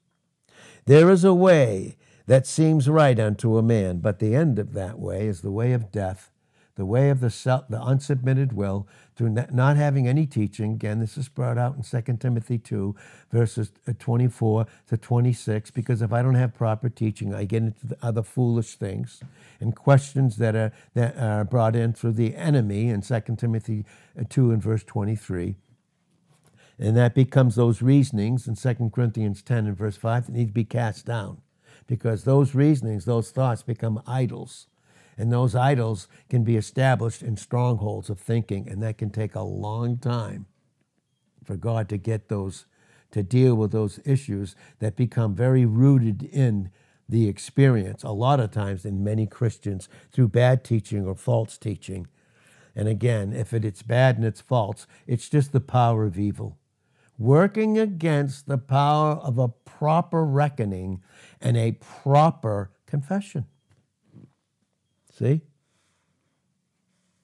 [0.85, 4.99] There is a way that seems right unto a man, but the end of that
[4.99, 6.31] way is the way of death.
[6.77, 10.73] the way of the self, the unsubmitted will, through not having any teaching.
[10.73, 12.95] Again, this is brought out in 2 Timothy 2,
[13.31, 17.87] verses uh, 24 to 26, because if I don't have proper teaching, I get into
[17.87, 19.19] the other foolish things
[19.59, 23.85] and questions that are, that are brought in through the enemy in 2 Timothy
[24.19, 25.55] uh, 2 and verse 23.
[26.79, 30.53] And that becomes those reasonings in 2 Corinthians 10 and verse 5 that need to
[30.53, 31.41] be cast down
[31.87, 34.67] because those reasonings, those thoughts become idols
[35.17, 39.41] and those idols can be established in strongholds of thinking, and that can take a
[39.41, 40.45] long time
[41.43, 42.65] for God to get those,
[43.11, 46.69] to deal with those issues that become very rooted in
[47.09, 52.07] the experience, a lot of times in many Christians, through bad teaching or false teaching.
[52.75, 56.57] And again, if it, it's bad and it's false, it's just the power of evil.
[57.17, 61.01] Working against the power of a proper reckoning
[61.41, 63.45] and a proper confession.
[65.17, 65.41] See?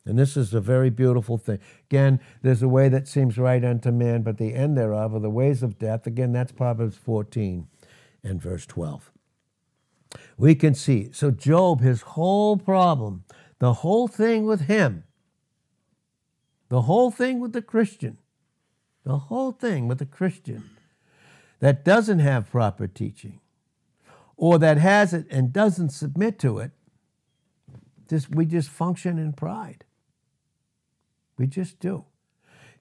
[0.06, 1.60] And this is a very beautiful thing.
[1.89, 5.29] Again, there's a way that seems right unto man, but the end thereof are the
[5.29, 6.06] ways of death.
[6.06, 7.67] Again, that's Proverbs 14
[8.23, 9.12] and verse 12.
[10.38, 11.10] We can see.
[11.13, 13.23] So, Job, his whole problem,
[13.60, 15.06] the whole thing with him,
[16.69, 18.17] the whole thing with the Christian,
[19.06, 20.69] the whole thing with the Christian
[21.60, 23.39] that doesn't have proper teaching,
[24.36, 26.71] or that has it and doesn't submit to it,
[28.09, 29.85] just, we just function in pride.
[31.37, 32.05] We just do.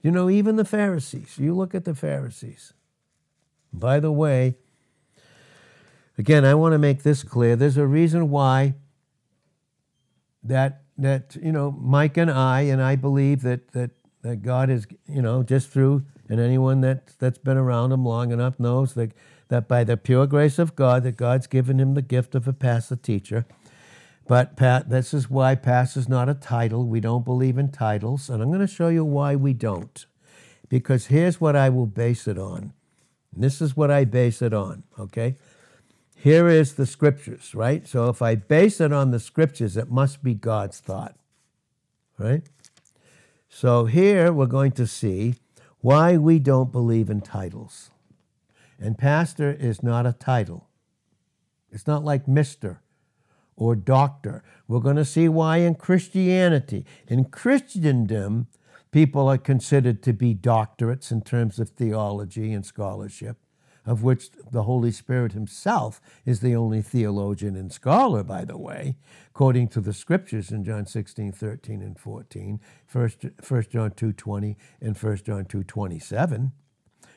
[0.03, 2.73] You know, even the Pharisees, you look at the Pharisees.
[3.73, 4.57] By the way,
[6.19, 7.57] again, I want to make this clear.
[7.57, 8.75] There's a reason why
[10.43, 13.91] that that you know Mike and I and I believe that that
[14.23, 18.33] that God is you know just through and anyone that that's been around him long
[18.33, 19.13] enough knows that
[19.49, 22.53] that by the pure grace of God that God's given him the gift of a
[22.53, 23.47] pastor teacher
[24.27, 26.87] but Pat, this is why pastor is not a title.
[26.87, 30.07] We don't believe in titles, and I'm going to show you why we don't.
[30.69, 32.73] Because here's what I will base it on.
[33.35, 35.37] This is what I base it on, okay?
[36.15, 37.87] Here is the scriptures, right?
[37.87, 41.17] So if I base it on the scriptures, it must be God's thought,
[42.19, 42.43] right?
[43.49, 45.35] So here we're going to see
[45.81, 47.91] why we don't believe in titles.
[48.79, 50.69] And pastor is not a title.
[51.71, 52.79] It's not like Mr
[53.63, 54.43] or doctor.
[54.67, 58.49] We're going to see why in Christianity, in Christendom,
[58.91, 63.37] people are considered to be doctorates in terms of theology and scholarship,
[63.87, 68.97] of which the Holy Spirit himself is the only theologian and scholar, by the way,
[69.29, 73.11] according to the scriptures in John 16, 13, and 14, 1
[73.71, 76.53] John 2, 20, and 1 John 2, 27.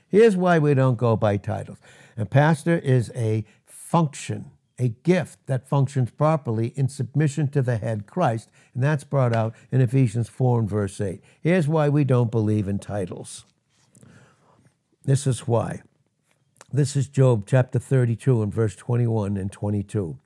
[0.08, 1.80] Here's why we don't go by titles.
[2.16, 8.06] A pastor is a function a gift that functions properly in submission to the head
[8.06, 11.22] Christ, and that's brought out in Ephesians 4 and verse 8.
[11.42, 13.46] Here's why we don't believe in titles.
[15.04, 15.82] This is why.
[16.74, 20.18] This is Job chapter 32 and verse 21 and 22.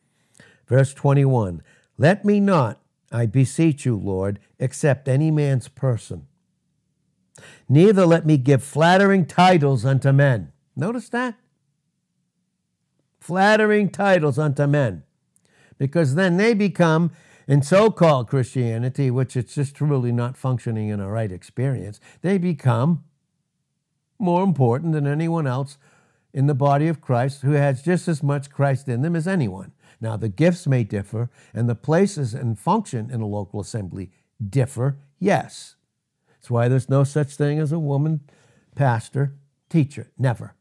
[0.68, 1.62] Verse 21
[1.98, 2.80] Let me not,
[3.12, 6.28] I beseech you, Lord, accept any man's person,
[7.68, 10.52] neither let me give flattering titles unto men.
[10.76, 11.36] Notice that?
[13.30, 15.04] Flattering titles unto men,
[15.78, 17.12] because then they become,
[17.48, 22.40] in so called Christianity, which it's just truly not functioning in a right experience, they
[22.40, 23.04] become
[24.18, 25.78] more important than anyone else
[26.34, 29.74] in the body of Christ who has just as much Christ in them as anyone.
[30.02, 34.10] Now, the gifts may differ, and the places and function in a local assembly
[34.44, 35.76] differ, yes.
[36.30, 38.22] That's why there's no such thing as a woman
[38.74, 39.36] pastor,
[39.70, 40.56] teacher, never.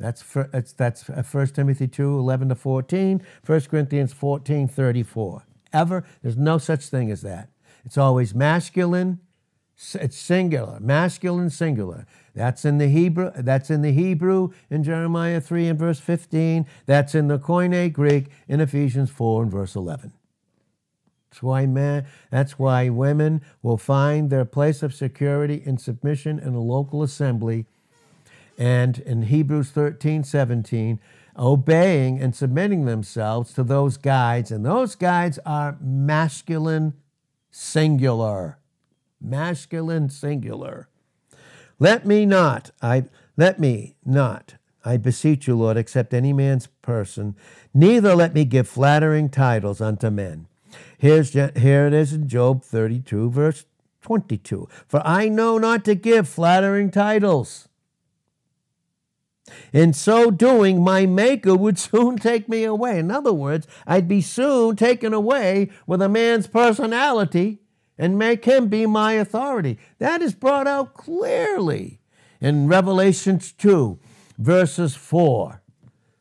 [0.00, 5.44] That's, for, that's, that's 1 uh, Timothy 2 11 to 14, 1 Corinthians 14 34.
[5.72, 7.50] Ever, there's no such thing as that.
[7.84, 9.20] It's always masculine,
[9.94, 12.06] it's singular, masculine, singular.
[12.34, 13.30] That's in the Hebrew.
[13.36, 16.66] That's in the Hebrew in Jeremiah 3 and verse 15.
[16.86, 20.12] That's in the Koine Greek in Ephesians 4 and verse 11.
[21.30, 26.54] That's why man, that's why women will find their place of security in submission in
[26.54, 27.66] a local assembly
[28.60, 31.00] and in Hebrews 13, 17,
[31.38, 34.52] obeying and submitting themselves to those guides.
[34.52, 36.92] And those guides are masculine
[37.50, 38.58] singular.
[39.18, 40.88] Masculine singular.
[41.78, 43.04] Let me not, I
[43.38, 47.36] let me not, I beseech you, Lord, accept any man's person,
[47.72, 50.46] neither let me give flattering titles unto men.
[50.98, 53.64] Here's, here it is in Job 32, verse
[54.02, 54.68] 22.
[54.86, 57.69] For I know not to give flattering titles
[59.72, 62.98] In so doing, my Maker would soon take me away.
[62.98, 67.58] In other words, I'd be soon taken away with a man's personality
[67.98, 69.78] and make him be my authority.
[69.98, 72.00] That is brought out clearly
[72.40, 73.98] in Revelations 2,
[74.38, 75.60] verses 4,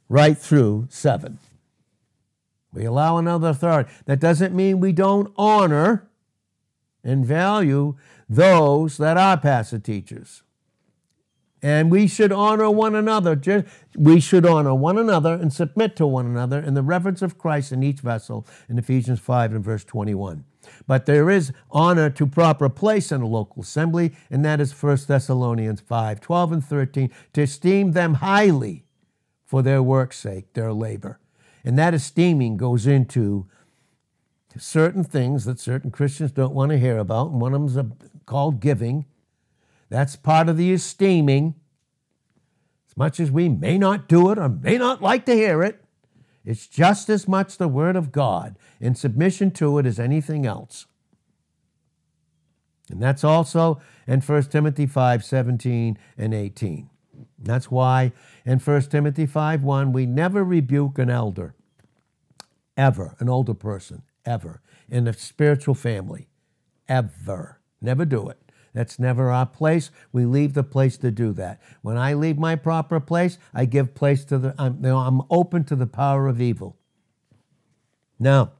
[0.09, 1.39] right through 7.
[2.73, 3.89] We allow another authority.
[4.05, 6.09] That doesn't mean we don't honor
[7.03, 7.95] and value
[8.27, 10.43] those that are pastor teachers.
[11.61, 13.65] And we should honor one another.
[13.95, 17.71] We should honor one another and submit to one another in the reverence of Christ
[17.71, 20.45] in each vessel in Ephesians 5 and verse 21.
[20.87, 24.99] But there is honor to proper place in a local assembly, and that is 1
[25.07, 28.85] Thessalonians 5 12 and 13, to esteem them highly
[29.45, 31.19] for their work's sake, their labor.
[31.63, 33.47] And that esteeming goes into
[34.57, 38.23] certain things that certain Christians don't want to hear about, and one of them is
[38.25, 39.05] called giving.
[39.89, 41.55] That's part of the esteeming.
[42.89, 45.83] As much as we may not do it or may not like to hear it,
[46.45, 50.85] it's just as much the Word of God in submission to it as anything else.
[52.89, 56.89] And that's also in 1 Timothy 5 17 and 18.
[57.37, 58.13] That's why
[58.45, 61.55] in 1 Timothy 5 1, we never rebuke an elder,
[62.75, 66.29] ever, an older person, ever, in a spiritual family,
[66.87, 67.59] ever.
[67.81, 68.48] Never do it.
[68.73, 69.91] That's never our place.
[70.11, 71.61] We leave the place to do that.
[71.81, 75.21] When I leave my proper place, I give place to the, I'm, you know, I'm
[75.29, 76.77] open to the power of evil.
[78.19, 78.51] Now,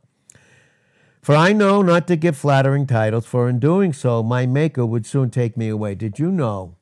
[1.22, 5.06] for I know not to give flattering titles, for in doing so, my Maker would
[5.06, 5.94] soon take me away.
[5.96, 6.78] Did you know?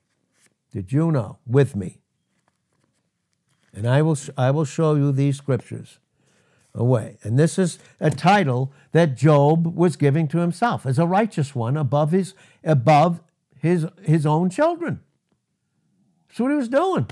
[0.71, 1.39] Did you know?
[1.45, 1.99] With me.
[3.73, 5.99] And I will, I will show you these scriptures
[6.73, 7.17] away.
[7.23, 11.77] And this is a title that Job was giving to himself as a righteous one
[11.77, 12.33] above his,
[12.63, 13.21] above
[13.59, 15.01] his, his own children.
[16.27, 17.07] That's what he was doing.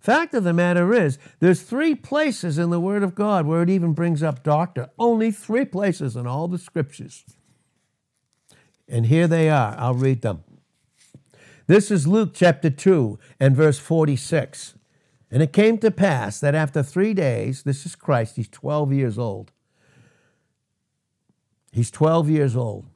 [0.00, 3.70] Fact of the matter is, there's three places in the Word of God where it
[3.70, 4.90] even brings up doctor.
[4.98, 7.24] Only three places in all the scriptures.
[8.88, 9.76] And here they are.
[9.78, 10.42] I'll read them.
[11.68, 14.74] This is Luke chapter 2 and verse 46.
[15.30, 19.16] And it came to pass that after three days, this is Christ, he's 12 years
[19.16, 19.52] old.
[21.70, 22.86] He's 12 years old.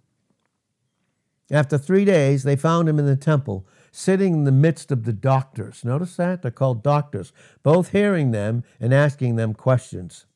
[1.51, 5.13] After three days, they found him in the temple, sitting in the midst of the
[5.13, 5.85] doctors.
[5.85, 6.43] Notice that?
[6.43, 10.27] They're called doctors, both hearing them and asking them questions.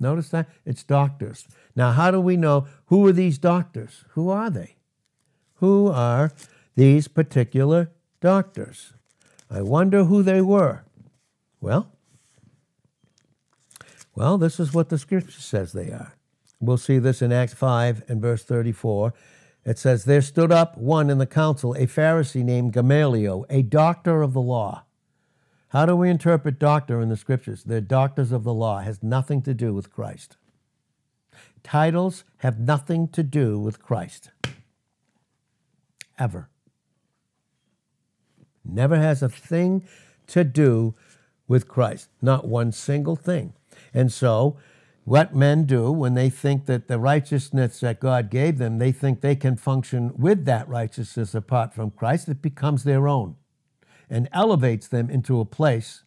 [0.00, 0.48] Notice that?
[0.64, 1.46] It's doctors.
[1.74, 4.04] Now, how do we know who are these doctors?
[4.10, 4.76] Who are they?
[5.54, 6.32] Who are
[6.76, 8.92] these particular doctors?
[9.50, 10.84] I wonder who they were.
[11.60, 11.92] Well,
[14.14, 16.17] well, this is what the scripture says they are.
[16.60, 19.14] We'll see this in Acts 5 and verse 34.
[19.64, 24.22] It says, There stood up one in the council, a Pharisee named Gamaliel, a doctor
[24.22, 24.84] of the law.
[25.68, 27.64] How do we interpret doctor in the scriptures?
[27.64, 30.36] They're doctors of the law, it has nothing to do with Christ.
[31.62, 34.30] Titles have nothing to do with Christ.
[36.18, 36.48] Ever.
[38.64, 39.86] Never has a thing
[40.28, 40.94] to do
[41.46, 42.08] with Christ.
[42.20, 43.52] Not one single thing.
[43.92, 44.56] And so,
[45.08, 49.22] what men do when they think that the righteousness that God gave them, they think
[49.22, 53.36] they can function with that righteousness apart from Christ, it becomes their own
[54.10, 56.04] and elevates them into a place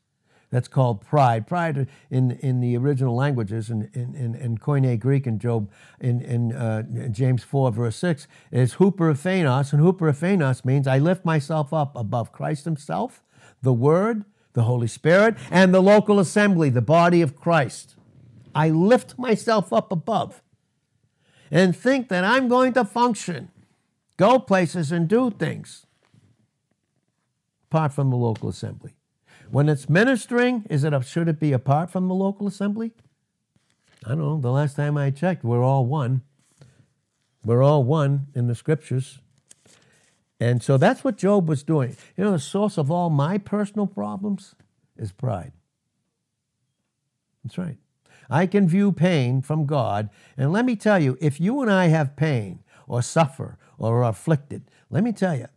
[0.51, 1.47] that's called pride.
[1.47, 6.21] Pride in, in the original languages, in, in, in, in Koine Greek and Job, in,
[6.21, 9.73] in uh, James 4, verse 6, is huperphanos.
[9.73, 13.23] And huperphanos means I lift myself up above Christ himself,
[13.63, 17.95] the Word, the Holy Spirit, and the local assembly, the body of Christ.
[18.53, 20.41] I lift myself up above
[21.49, 23.49] and think that I'm going to function,
[24.17, 25.85] go places, and do things
[27.69, 28.95] apart from the local assembly.
[29.49, 32.91] When it's ministering, is it should it be apart from the local assembly?
[34.05, 34.39] I don't know.
[34.39, 36.21] The last time I checked, we're all one.
[37.43, 39.19] We're all one in the scriptures.
[40.39, 41.95] And so that's what Job was doing.
[42.17, 44.55] You know, the source of all my personal problems
[44.97, 45.51] is pride.
[47.43, 47.77] That's right.
[48.31, 50.09] I can view pain from God.
[50.37, 54.09] And let me tell you, if you and I have pain or suffer or are
[54.09, 55.47] afflicted, let me tell you,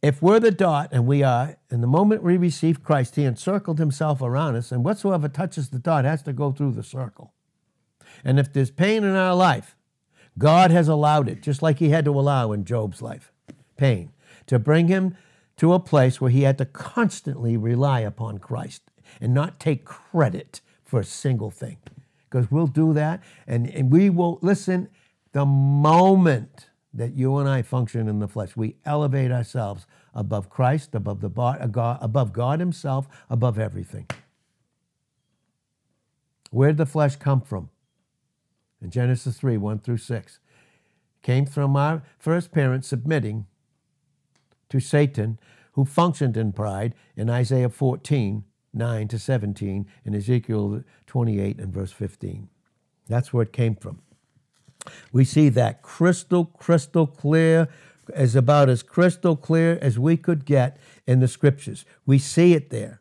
[0.00, 3.78] if we're the dot, and we are, in the moment we receive Christ, He encircled
[3.78, 7.34] Himself around us, and whatsoever touches the dot has to go through the circle.
[8.24, 9.76] And if there's pain in our life,
[10.38, 13.30] God has allowed it, just like He had to allow in Job's life
[13.80, 14.12] pain,
[14.46, 15.16] to bring him
[15.56, 18.82] to a place where he had to constantly rely upon Christ
[19.20, 20.60] and not take credit
[20.90, 21.78] for a single thing.
[22.28, 24.88] Because we'll do that and, and we will listen
[25.32, 28.56] the moment that you and I function in the flesh.
[28.56, 34.08] We elevate ourselves above Christ, above the uh, God, above God Himself, above everything.
[36.50, 37.70] Where did the flesh come from?
[38.82, 40.40] In Genesis 3, 1 through 6.
[41.22, 43.46] Came from our first parents submitting
[44.68, 45.38] to Satan,
[45.72, 51.92] who functioned in pride in Isaiah 14, 9 to 17, and Ezekiel 28 and verse
[51.92, 52.48] 15.
[53.08, 54.00] That's where it came from.
[55.12, 57.68] We see that crystal, crystal clear,
[58.14, 61.84] as about as crystal clear as we could get in the scriptures.
[62.06, 63.00] We see it there.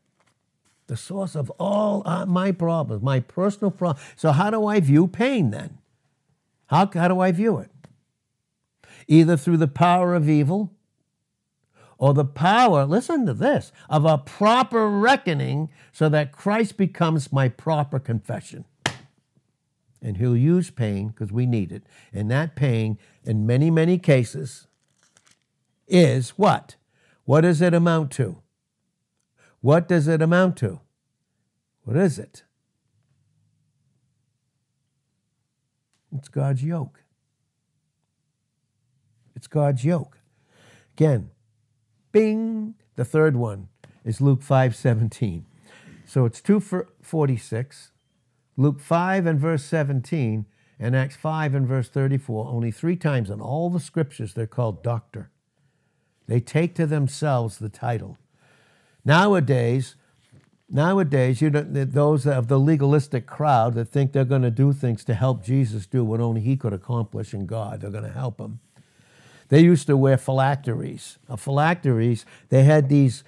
[0.88, 4.04] The source of all uh, my problems, my personal problems.
[4.16, 5.78] So, how do I view pain then?
[6.68, 7.72] How, how do I view it?
[9.08, 10.72] Either through the power of evil
[12.00, 17.50] or the power, listen to this, of a proper reckoning so that Christ becomes my
[17.50, 18.66] proper confession
[20.02, 21.84] and he'll use pain because we need it.
[22.14, 24.68] And that pain, in many, many cases,
[25.88, 26.76] is what?
[27.26, 28.42] What does it amount to?
[29.62, 30.80] What does it amount to?
[31.84, 32.44] What is it?
[36.16, 37.04] It's God's yoke.
[39.36, 40.18] It's God's yoke.
[40.96, 41.32] Again,
[42.12, 43.70] bing, the third one
[44.04, 45.46] is Luke 5 17.
[46.06, 47.92] So it's 246
[48.60, 50.46] Luke 5 and verse 17
[50.80, 54.84] and Acts 5 and verse 34, only three times in all the scriptures they're called
[54.84, 55.32] doctor.
[56.28, 58.18] They take to themselves the title.
[59.06, 59.96] Nowadays,
[60.70, 65.06] nowadays, you know, those of the legalistic crowd that think they're going to do things
[65.06, 68.42] to help Jesus do what only he could accomplish in God, they're going to help
[68.42, 68.60] him.
[69.50, 71.18] They used to wear phylacteries.
[71.28, 73.24] A phylacteries, they had these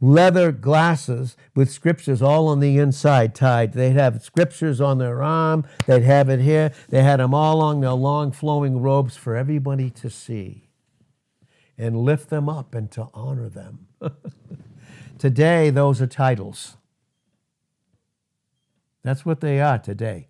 [0.00, 3.72] leather glasses with scriptures all on the inside tied.
[3.72, 6.72] They'd have scriptures on their arm, they'd have it here.
[6.88, 10.68] They had them all on their long flowing robes for everybody to see
[11.78, 13.86] and lift them up and to honor them.
[15.18, 16.76] today, those are titles.
[19.02, 20.28] That's what they are today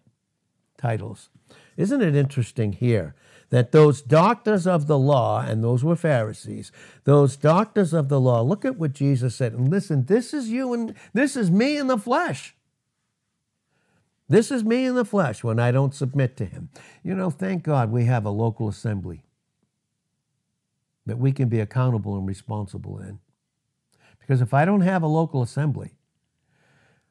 [0.79, 1.31] titles.
[1.77, 3.15] Isn't it interesting here
[3.53, 6.73] that those doctors of the law, and those were Pharisees,
[7.05, 9.53] those doctors of the law, look at what Jesus said.
[9.53, 12.57] And listen, this is you and this is me in the flesh.
[14.27, 16.71] This is me in the flesh when I don't submit to him.
[17.05, 19.23] You know, thank God we have a local assembly
[21.05, 23.19] that we can be accountable and responsible in.
[24.19, 25.93] Because if I don't have a local assembly,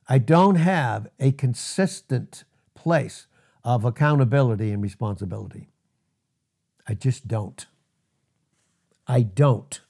[0.09, 3.27] I don't have a consistent place
[3.63, 5.70] of accountability and responsibility.
[6.87, 7.65] I just don't.
[9.07, 9.81] I don't.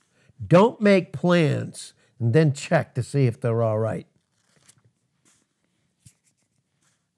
[0.45, 4.07] Don't make plans and then check to see if they're all right.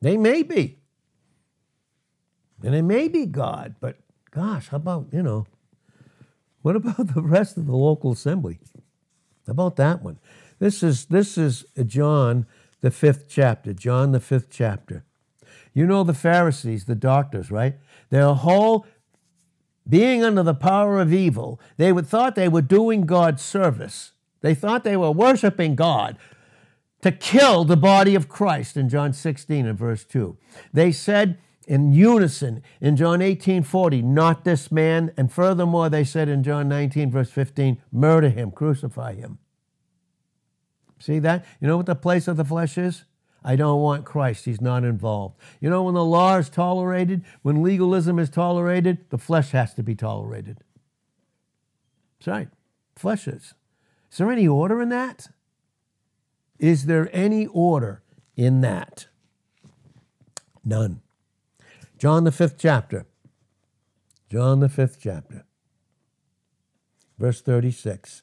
[0.01, 0.80] They may be.
[2.63, 3.97] And it may be God, but
[4.32, 5.45] gosh, how about, you know,
[6.61, 8.59] what about the rest of the local assembly?
[9.45, 10.19] How about that one?
[10.59, 12.45] This is this is John
[12.82, 13.74] the fifth chapter.
[13.74, 15.03] John the fifth chapter.
[15.74, 17.76] You know the Pharisees, the doctors, right?
[18.09, 18.86] Their whole
[19.88, 24.11] being under the power of evil, they would, thought they were doing God's service.
[24.41, 26.17] They thought they were worshiping God
[27.01, 30.38] to kill the body of Christ in John 16 and verse 2.
[30.71, 35.11] They said in unison in John 18 40, not this man.
[35.17, 39.39] And furthermore, they said in John 19 verse 15, murder him, crucify him.
[40.99, 41.45] See that?
[41.59, 43.03] You know what the place of the flesh is?
[43.43, 44.45] I don't want Christ.
[44.45, 45.37] He's not involved.
[45.59, 49.83] You know, when the law is tolerated, when legalism is tolerated, the flesh has to
[49.83, 50.59] be tolerated.
[52.19, 52.49] That's right.
[52.95, 53.53] Flesh is.
[54.11, 55.29] Is there any order in that?
[56.59, 58.01] Is there any order
[58.37, 59.07] in that?
[60.63, 61.01] None.
[61.97, 63.05] John, the fifth chapter.
[64.29, 65.45] John, the fifth chapter.
[67.19, 68.21] Verse 36.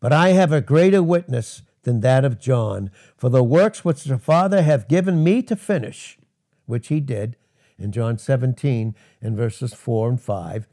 [0.00, 2.90] But I have a greater witness than that of John.
[3.16, 6.18] For the works which the Father hath given me to finish,
[6.66, 7.36] which he did
[7.78, 10.66] in John 17 and verses 4 and 5,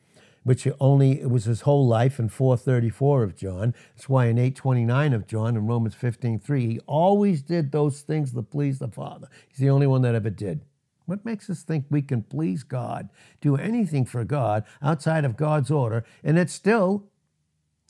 [0.44, 3.76] which only it was his whole life in 434 of John.
[3.96, 8.50] That's why in 829 of John and Romans 15:3, he always did those things that
[8.50, 9.28] please the Father.
[9.48, 10.62] He's the only one that ever did.
[11.06, 13.10] What makes us think we can please God,
[13.42, 17.11] do anything for God outside of God's order, and it's still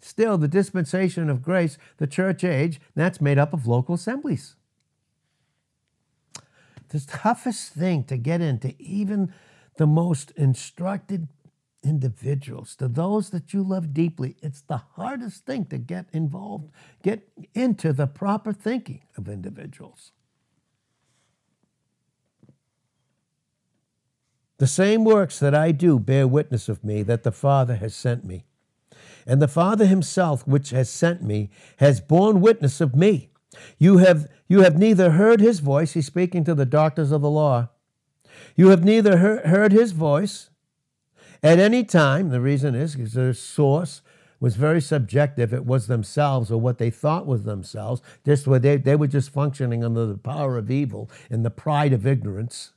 [0.02, 4.56] Still, the dispensation of grace, the church age, that's made up of local assemblies.
[6.90, 9.34] The toughest thing to get into, even
[9.78, 11.30] the most instructed
[11.84, 16.72] individuals, to those that you love deeply, it's the hardest thing to get involved,
[17.04, 20.12] get into the proper thinking of individuals.
[24.58, 28.26] The same works that I do bear witness of me that the Father has sent
[28.26, 28.46] me.
[29.26, 33.30] And the Father himself, which has sent me, has borne witness of me.
[33.78, 37.30] You have, you have neither heard his voice, he's speaking to the doctors of the
[37.30, 37.70] law.
[38.56, 40.50] You have neither heard, heard his voice
[41.44, 42.30] at any time.
[42.30, 44.02] The reason is because their source
[44.40, 45.54] was very subjective.
[45.54, 48.02] It was themselves or what they thought was themselves.
[48.26, 51.94] Just where they, they were just functioning under the power of evil and the pride
[51.94, 52.74] of ignorance.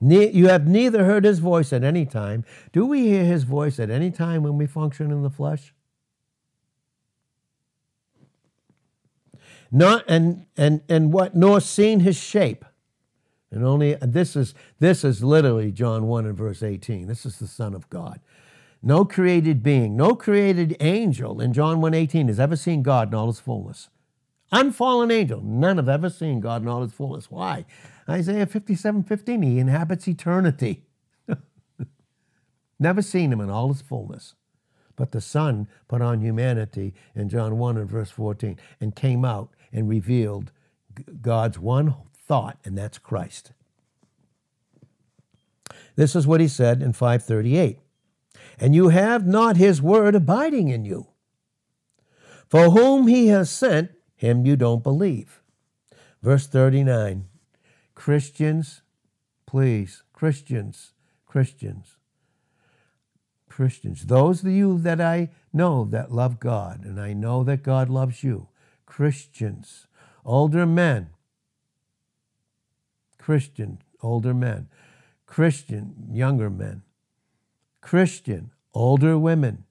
[0.00, 2.44] You have neither heard his voice at any time.
[2.72, 5.74] Do we hear his voice at any time when we function in the flesh?
[9.70, 12.64] Not and and and what nor seen his shape.
[13.50, 17.06] And only this is this is literally John 1 and verse 18.
[17.06, 18.20] This is the Son of God.
[18.82, 23.14] No created being, no created angel in John 1 18 has ever seen God in
[23.14, 23.90] all his fullness.
[24.52, 27.30] Unfallen angel, none have ever seen God in all his fullness.
[27.30, 27.66] Why?
[28.10, 30.82] Isaiah 57 15, he inhabits eternity.
[32.78, 34.34] Never seen him in all his fullness.
[34.96, 39.50] But the Son put on humanity in John 1 and verse 14 and came out
[39.72, 40.52] and revealed
[41.22, 43.52] God's one thought, and that's Christ.
[45.96, 47.78] This is what he said in 538
[48.58, 51.08] And you have not his word abiding in you.
[52.48, 55.40] For whom he has sent, him you don't believe.
[56.22, 57.29] Verse 39
[58.00, 58.80] Christians,
[59.44, 60.94] please, Christians,
[61.26, 61.98] Christians,
[63.46, 67.90] Christians, those of you that I know that love God, and I know that God
[67.90, 68.48] loves you,
[68.86, 69.86] Christians,
[70.24, 71.10] older men,
[73.18, 74.68] Christian, older men,
[75.26, 76.80] Christian, younger men,
[77.82, 79.64] Christian, older women,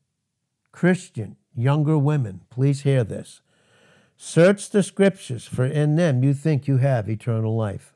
[0.72, 2.42] Christian, younger women.
[2.52, 3.42] Please hear this.
[4.18, 7.96] Search the scriptures, for in them you think you have eternal life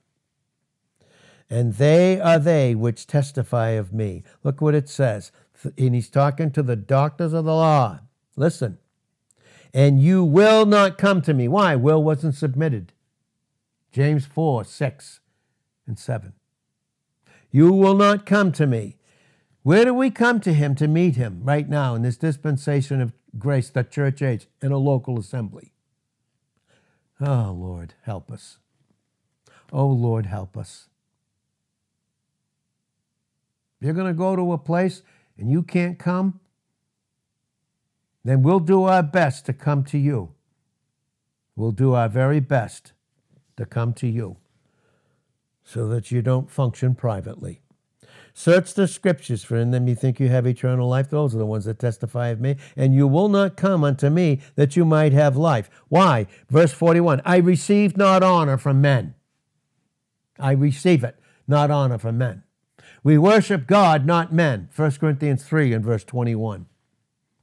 [1.50, 4.24] and they are they which testify of me.
[4.44, 5.32] Look what it says.
[5.78, 8.00] And he's talking to the doctors of the law.
[8.36, 8.78] Listen.
[9.74, 11.48] And you will not come to me.
[11.48, 11.76] Why?
[11.76, 12.94] Will wasn't submitted.
[13.92, 15.20] James 4, 6
[15.88, 16.34] and 7.
[17.52, 18.98] You will not come to me.
[19.62, 23.14] Where do we come to him to meet him right now in this dispensation of
[23.38, 25.72] grace, the church age, in a local assembly?
[27.22, 28.58] Oh, Lord, help us.
[29.72, 30.90] Oh, Lord, help us
[33.84, 35.02] you're going to go to a place
[35.38, 36.40] and you can't come,
[38.24, 40.34] then we'll do our best to come to you.
[41.56, 42.94] We'll do our very best
[43.58, 44.38] to come to you
[45.64, 47.62] so that you don't function privately.
[48.34, 51.10] Search the scriptures, for in them you think you have eternal life.
[51.10, 52.56] Those are the ones that testify of me.
[52.76, 55.70] And you will not come unto me that you might have life.
[55.88, 56.26] Why?
[56.50, 59.14] Verse 41 I receive not honor from men.
[60.40, 62.44] I receive it, not honor from men.
[63.04, 64.70] We worship God, not men.
[64.74, 66.66] 1 Corinthians 3 and verse 21.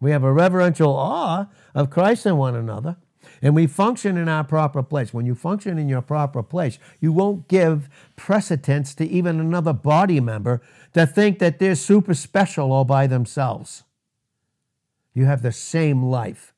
[0.00, 2.96] We have a reverential awe of Christ and one another,
[3.42, 5.12] and we function in our proper place.
[5.12, 10.18] When you function in your proper place, you won't give precedence to even another body
[10.18, 10.62] member
[10.94, 13.84] to think that they're super special all by themselves.
[15.12, 16.54] You have the same life.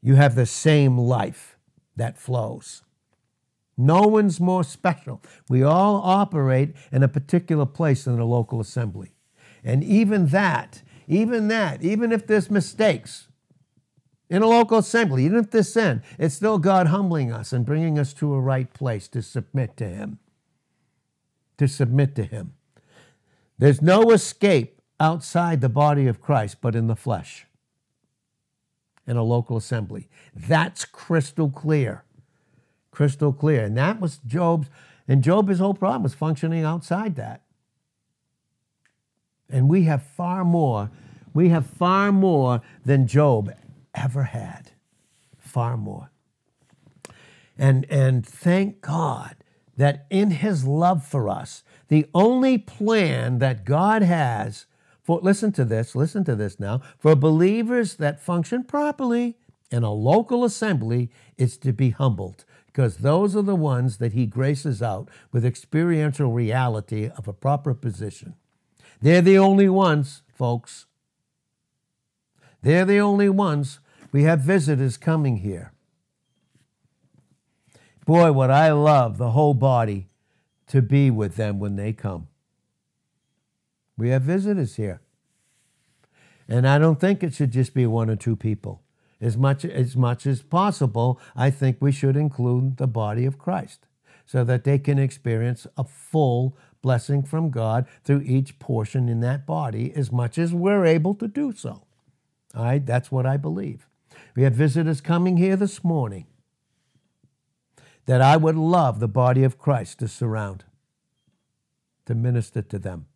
[0.00, 1.58] You have the same life
[1.96, 2.82] that flows.
[3.80, 5.22] No one's more special.
[5.48, 9.14] We all operate in a particular place in the local assembly.
[9.64, 13.28] And even that, even that, even if there's mistakes
[14.28, 17.98] in a local assembly, even if there's sin, it's still God humbling us and bringing
[17.98, 20.18] us to a right place to submit to Him.
[21.56, 22.52] To submit to Him.
[23.56, 27.46] There's no escape outside the body of Christ but in the flesh
[29.06, 30.10] in a local assembly.
[30.36, 32.04] That's crystal clear
[32.90, 33.64] crystal clear.
[33.64, 34.68] And that was Job's,
[35.06, 37.42] and Job, his whole problem was functioning outside that.
[39.48, 40.90] And we have far more,
[41.34, 43.52] we have far more than Job
[43.94, 44.72] ever had.
[45.38, 46.10] Far more.
[47.58, 49.36] And, and thank God
[49.76, 54.66] that in his love for us, the only plan that God has
[55.02, 59.36] for, listen to this, listen to this now, for believers that function properly
[59.70, 64.26] in a local assembly is to be humbled because those are the ones that he
[64.26, 68.34] graces out with experiential reality of a proper position.
[69.02, 70.86] They're the only ones, folks.
[72.62, 73.80] They're the only ones.
[74.12, 75.72] We have visitors coming here.
[78.06, 80.08] Boy, what I love the whole body
[80.68, 82.28] to be with them when they come.
[83.96, 85.00] We have visitors here.
[86.48, 88.82] And I don't think it should just be one or two people.
[89.20, 93.86] As much as much as possible, I think we should include the body of Christ
[94.26, 99.46] so that they can experience a full blessing from God through each portion in that
[99.46, 101.82] body as much as we're able to do so.
[102.54, 103.86] All right, that's what I believe.
[104.34, 106.26] We have visitors coming here this morning
[108.06, 110.64] that I would love the body of Christ to surround,
[112.06, 113.06] to minister to them,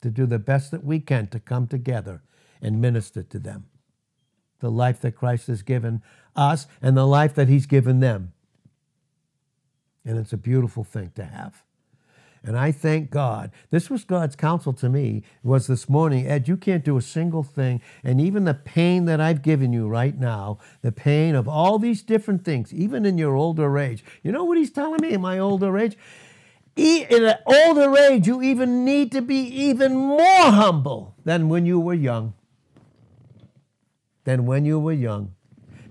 [0.00, 2.22] to do the best that we can to come together
[2.62, 3.66] and minister to them.
[4.60, 6.02] The life that Christ has given
[6.36, 8.32] us and the life that He's given them.
[10.04, 11.62] And it's a beautiful thing to have.
[12.46, 13.50] And I thank God.
[13.70, 17.42] This was God's counsel to me was this morning, Ed, you can't do a single
[17.42, 17.80] thing.
[18.02, 22.02] And even the pain that I've given you right now, the pain of all these
[22.02, 24.04] different things, even in your older age.
[24.22, 25.96] You know what he's telling me in my older age?
[26.76, 31.80] In an older age, you even need to be even more humble than when you
[31.80, 32.34] were young.
[34.24, 35.34] Than when you were young.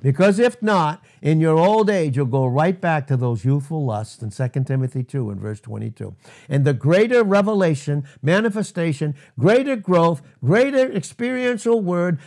[0.03, 4.21] Because if not, in your old age, you'll go right back to those youthful lusts
[4.21, 6.13] in 2 Timothy 2 and verse 22.
[6.49, 12.19] And the greater revelation, manifestation, greater growth, greater experiential word,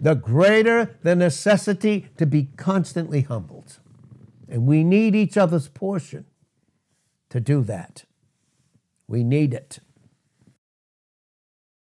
[0.00, 3.80] the greater the necessity to be constantly humbled.
[4.48, 6.26] And we need each other's portion
[7.30, 8.04] to do that.
[9.08, 9.80] We need it.